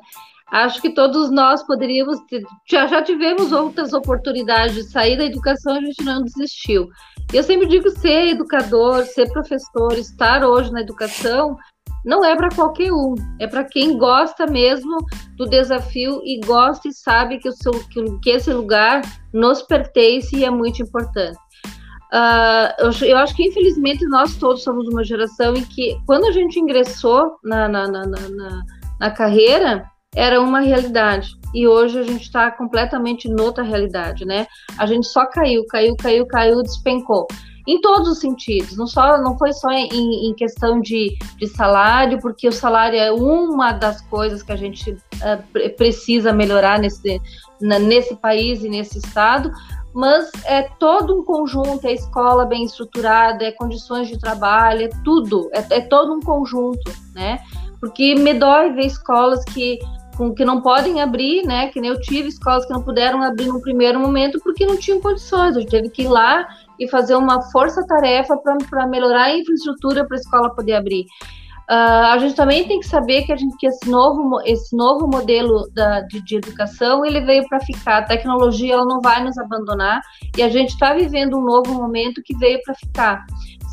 [0.52, 5.76] Acho que todos nós poderíamos, ter, já, já tivemos outras oportunidades de sair da educação,
[5.76, 6.88] a gente não desistiu.
[7.34, 11.58] Eu sempre digo ser educador, ser professor, estar hoje na educação,
[12.06, 14.98] não é para qualquer um, é para quem gosta mesmo
[15.36, 17.74] do desafio e gosta e sabe que, o seu,
[18.22, 19.02] que, esse lugar
[19.34, 21.38] nos pertence e é muito importante.
[22.14, 26.32] Uh, eu, eu, acho que infelizmente nós todos somos uma geração em que quando a
[26.32, 28.64] gente ingressou na, na, na, na,
[28.98, 29.84] na carreira,
[30.18, 31.38] era uma realidade.
[31.54, 34.48] E hoje a gente está completamente noutra realidade, né?
[34.78, 37.28] A gente só caiu, caiu, caiu, caiu, despencou.
[37.68, 42.18] Em todos os sentidos, não, só, não foi só em, em questão de, de, salário,
[42.20, 47.22] porque o salário é uma das coisas que a gente uh, precisa melhorar nesse,
[47.62, 49.52] na, nesse país e nesse estado,
[49.94, 55.50] mas é todo um conjunto, é escola bem estruturada, é condições de trabalho, é tudo,
[55.54, 57.40] é, é todo um conjunto, né?
[57.82, 59.78] Porque me dói ver escolas que
[60.36, 61.68] que não podem abrir, né?
[61.68, 65.00] Que nem eu tive escolas que não puderam abrir no primeiro momento porque não tinham
[65.00, 65.56] condições.
[65.56, 66.48] A gente teve que ir lá
[66.80, 68.36] e fazer uma força-tarefa
[68.70, 71.06] para melhorar a infraestrutura para a escola poder abrir.
[71.70, 75.06] Uh, a gente também tem que saber que, a gente, que esse, novo, esse novo
[75.06, 77.98] modelo da, de, de educação ele veio para ficar.
[77.98, 80.00] A tecnologia ela não vai nos abandonar
[80.38, 83.26] e a gente está vivendo um novo momento que veio para ficar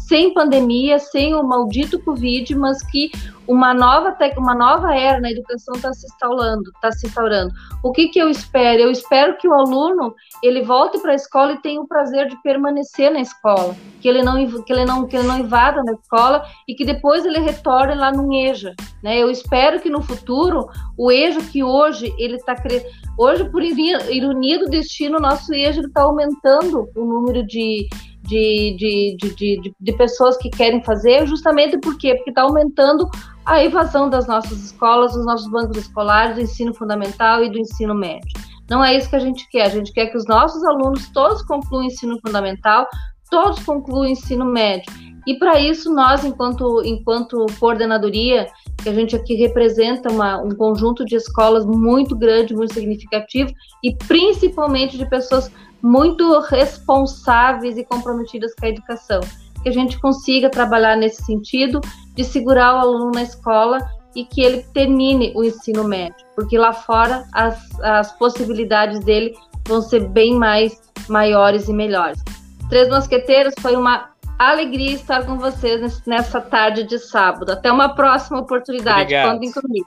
[0.09, 3.10] sem pandemia, sem o maldito Covid, mas que
[3.47, 7.52] uma nova, uma nova era na educação está se instaurando, está se instaurando.
[7.82, 8.82] O que, que eu espero?
[8.82, 12.40] Eu espero que o aluno ele volte para a escola e tenha o prazer de
[12.43, 16.44] permanecer na escola, que ele não que ele não que ele não invada na escola
[16.68, 19.18] e que depois ele retorne lá no EJA, né?
[19.18, 20.66] Eu espero que no futuro
[20.98, 22.85] o EJA que hoje ele está cre...
[23.18, 27.89] hoje por ironia do destino nosso EJA está aumentando o número de
[28.27, 32.15] de, de, de, de, de pessoas que querem fazer, justamente por quê?
[32.15, 33.09] Porque está aumentando
[33.45, 37.95] a evasão das nossas escolas, dos nossos bancos escolares, do ensino fundamental e do ensino
[37.95, 38.33] médio.
[38.69, 39.67] Não é isso que a gente quer.
[39.67, 42.87] A gente quer que os nossos alunos todos concluam o ensino fundamental,
[43.31, 44.91] todos concluam o ensino médio.
[45.27, 48.47] E para isso, nós, enquanto, enquanto coordenadoria,
[48.83, 53.53] que a gente aqui representa uma, um conjunto de escolas muito grande, muito significativo,
[53.83, 55.51] e principalmente de pessoas
[55.85, 59.20] muito responsáveis e comprometidas com a educação.
[59.62, 61.78] Que a gente consiga trabalhar nesse sentido
[62.15, 63.78] de segurar o aluno na escola
[64.16, 69.35] e que ele termine o ensino médio, porque lá fora as, as possibilidades dele
[69.66, 72.23] vão ser bem mais maiores e melhores.
[72.70, 77.52] Três Mosqueteiros foi uma alegria estar com vocês nessa tarde de sábado.
[77.52, 79.02] Até uma próxima oportunidade.
[79.02, 79.32] Obrigado.
[79.32, 79.86] Contem comigo.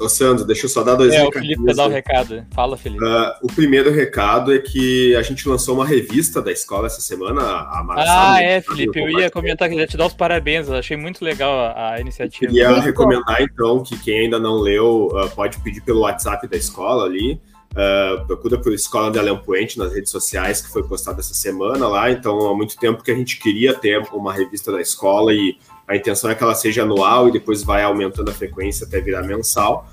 [0.00, 1.36] Ô, Sandro, deixa eu só dar dois é, recados.
[1.36, 2.46] É, o Felipe quer dar um recado.
[2.52, 3.04] Fala, Felipe.
[3.04, 7.42] Uh, o primeiro recado é que a gente lançou uma revista da escola essa semana,
[7.42, 10.68] a Mara Ah, é, Felipe, eu ia comentar que ia te dar os parabéns.
[10.68, 12.52] Eu achei muito legal a, a iniciativa.
[12.52, 17.04] Queria recomendar, então, que quem ainda não leu, uh, pode pedir pelo WhatsApp da escola
[17.04, 17.40] ali.
[17.72, 21.88] Uh, procura por Escola de Leão Puente nas redes sociais, que foi postado essa semana
[21.88, 22.10] lá.
[22.10, 25.56] Então, há muito tempo que a gente queria ter uma revista da escola e
[25.88, 29.22] a intenção é que ela seja anual e depois vai aumentando a frequência até virar
[29.22, 29.88] mensal.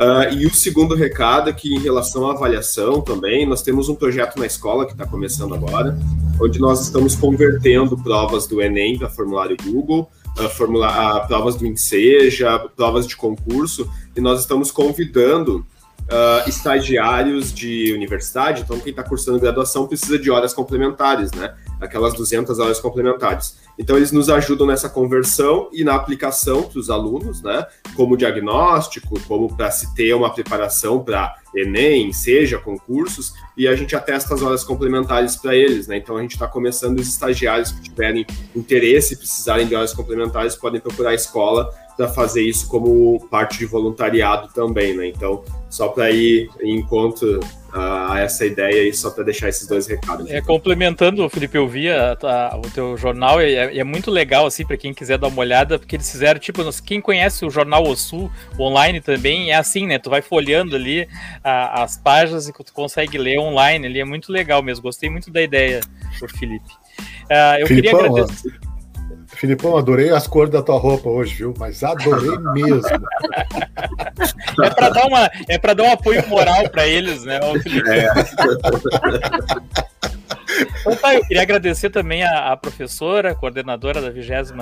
[0.00, 3.94] Uh, e o segundo recado é que, em relação à avaliação também, nós temos um
[3.94, 5.96] projeto na escola que está começando agora,
[6.40, 11.66] onde nós estamos convertendo provas do Enem para formulário Google, uh, formula, uh, provas do
[11.66, 15.66] INSEJA, provas de concurso, e nós estamos convidando
[16.10, 21.54] uh, estagiários de universidade, então quem está cursando graduação precisa de horas complementares, né?
[21.80, 23.58] Aquelas 200 horas complementares.
[23.78, 27.64] Então eles nos ajudam nessa conversão e na aplicação para os alunos, né?
[27.96, 33.96] Como diagnóstico, como para se ter uma preparação para Enem, seja concursos, e a gente
[33.96, 35.96] atesta as horas complementares para eles, né?
[35.96, 40.54] Então a gente está começando os estagiários que tiverem interesse e precisarem de horas complementares
[40.54, 45.06] podem procurar a escola para fazer isso como parte de voluntariado também, né?
[45.08, 47.40] Então, só para ir em encontro
[47.70, 50.28] a essa ideia e só para deixar esses dois recados.
[50.30, 54.46] É, complementando, Felipe, eu vi a, a, o teu jornal e é, é, muito legal,
[54.46, 57.86] assim, para quem quiser dar uma olhada, porque eles fizeram, tipo, quem conhece o jornal
[57.86, 59.98] Osul online também, é assim, né?
[59.98, 61.06] Tu vai folhando ali
[61.44, 64.82] a, as páginas e tu consegue ler online, ali é muito legal mesmo.
[64.82, 65.80] Gostei muito da ideia,
[66.18, 66.64] por Felipe.
[67.30, 68.69] Uh, eu Filipão, queria agradecer.
[69.40, 71.54] Filipão, adorei as cores da tua roupa hoje, viu?
[71.58, 72.82] Mas adorei mesmo.
[74.62, 77.88] É para dar uma, é para dar um apoio moral para eles, né, Felipe?
[77.88, 78.10] É.
[80.80, 84.52] Então, tá, eu queria agradecer também a, a professora, coordenadora da 27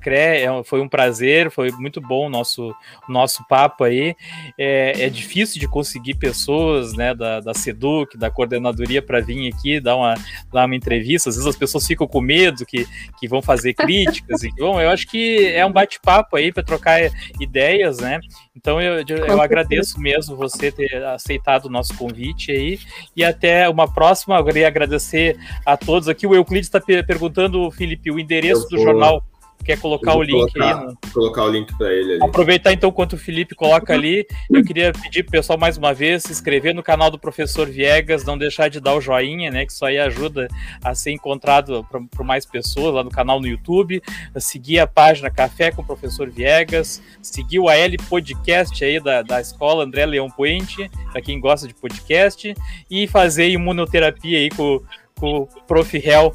[0.00, 0.16] CRE.
[0.16, 2.74] É, foi um prazer, foi muito bom o nosso,
[3.08, 4.14] nosso papo aí.
[4.58, 9.80] É, é difícil de conseguir pessoas né, da, da SEDUC, da coordenadoria, para vir aqui
[9.80, 10.14] dar uma,
[10.52, 11.28] dar uma entrevista.
[11.28, 12.86] Às vezes as pessoas ficam com medo que,
[13.18, 14.42] que vão fazer críticas.
[14.42, 17.00] e, bom, eu acho que é um bate-papo aí para trocar
[17.40, 18.20] ideias, né?
[18.58, 22.78] Então eu, eu agradeço mesmo você ter aceitado o nosso convite aí.
[23.16, 24.36] E até uma próxima.
[24.36, 26.26] Eu queria agradecer a todos aqui.
[26.26, 29.22] O Euclides está perguntando, Felipe, o endereço do jornal
[29.64, 30.94] quer colocar o link colocar, aí.
[31.12, 32.24] Colocar o link para ele ali.
[32.24, 36.22] Aproveitar então enquanto o Felipe coloca ali, eu queria pedir pro pessoal mais uma vez
[36.22, 39.72] se inscrever no canal do Professor Viegas, não deixar de dar o joinha, né, que
[39.72, 40.48] isso aí ajuda
[40.82, 44.02] a ser encontrado por mais pessoas lá no canal no YouTube,
[44.36, 47.78] seguir a página Café com o Professor Viegas, seguir o AL
[48.08, 52.54] Podcast aí da, da escola André Leão Puente, para quem gosta de podcast,
[52.90, 54.80] e fazer imunoterapia aí com,
[55.18, 55.96] com o Prof.
[55.96, 56.32] Hell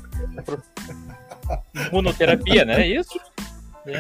[1.91, 2.81] imunoterapia, né?
[2.81, 3.19] É isso?
[3.85, 3.91] É,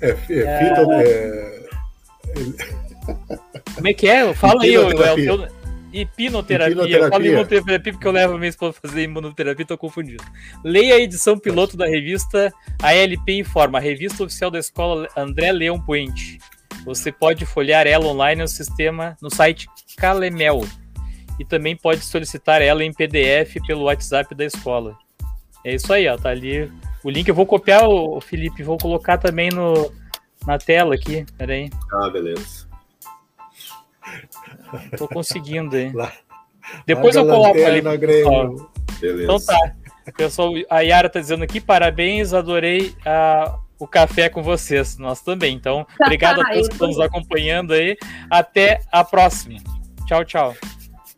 [0.00, 0.40] é, é,
[1.06, 1.60] é...
[3.74, 4.34] Como é que é?
[4.34, 5.60] Fala aí, o, teu...
[5.92, 6.72] Hipnoterapia.
[6.72, 6.96] Hipnoterapia.
[6.98, 10.24] Eu falo hipnoterapia porque eu levo a minha esposa pra fazer imunoterapia, tô confundido.
[10.64, 15.80] Leia a edição piloto da revista ALP Informa, a revista oficial da escola André Leão
[15.80, 16.38] Puente.
[16.84, 20.60] Você pode folhear ela online no sistema, no site Calemel.
[21.38, 24.96] E também pode solicitar ela em PDF pelo WhatsApp da escola.
[25.64, 26.16] É isso aí, ó.
[26.16, 26.70] Tá ali
[27.04, 27.28] o link.
[27.28, 29.92] Eu vou copiar, o Felipe, vou colocar também no,
[30.46, 31.24] na tela aqui.
[31.36, 31.70] Pera aí.
[31.92, 32.68] Ah, beleza.
[34.96, 35.92] Tô conseguindo aí.
[35.92, 36.12] Lá,
[36.86, 37.80] Depois eu coloco ali.
[39.00, 39.22] Beleza.
[39.22, 39.74] Então tá.
[40.16, 44.98] Pessoal, a Yara tá dizendo aqui, parabéns, adorei a, o café com vocês.
[44.98, 45.54] Nós também.
[45.54, 47.96] Então, obrigado a todos que estão nos acompanhando aí.
[48.30, 49.58] Até a próxima.
[50.06, 50.56] Tchau, tchau.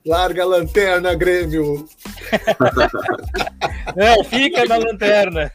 [0.05, 1.89] Larga a lanterna, Grêmio.
[3.97, 5.53] Não, fica na lanterna.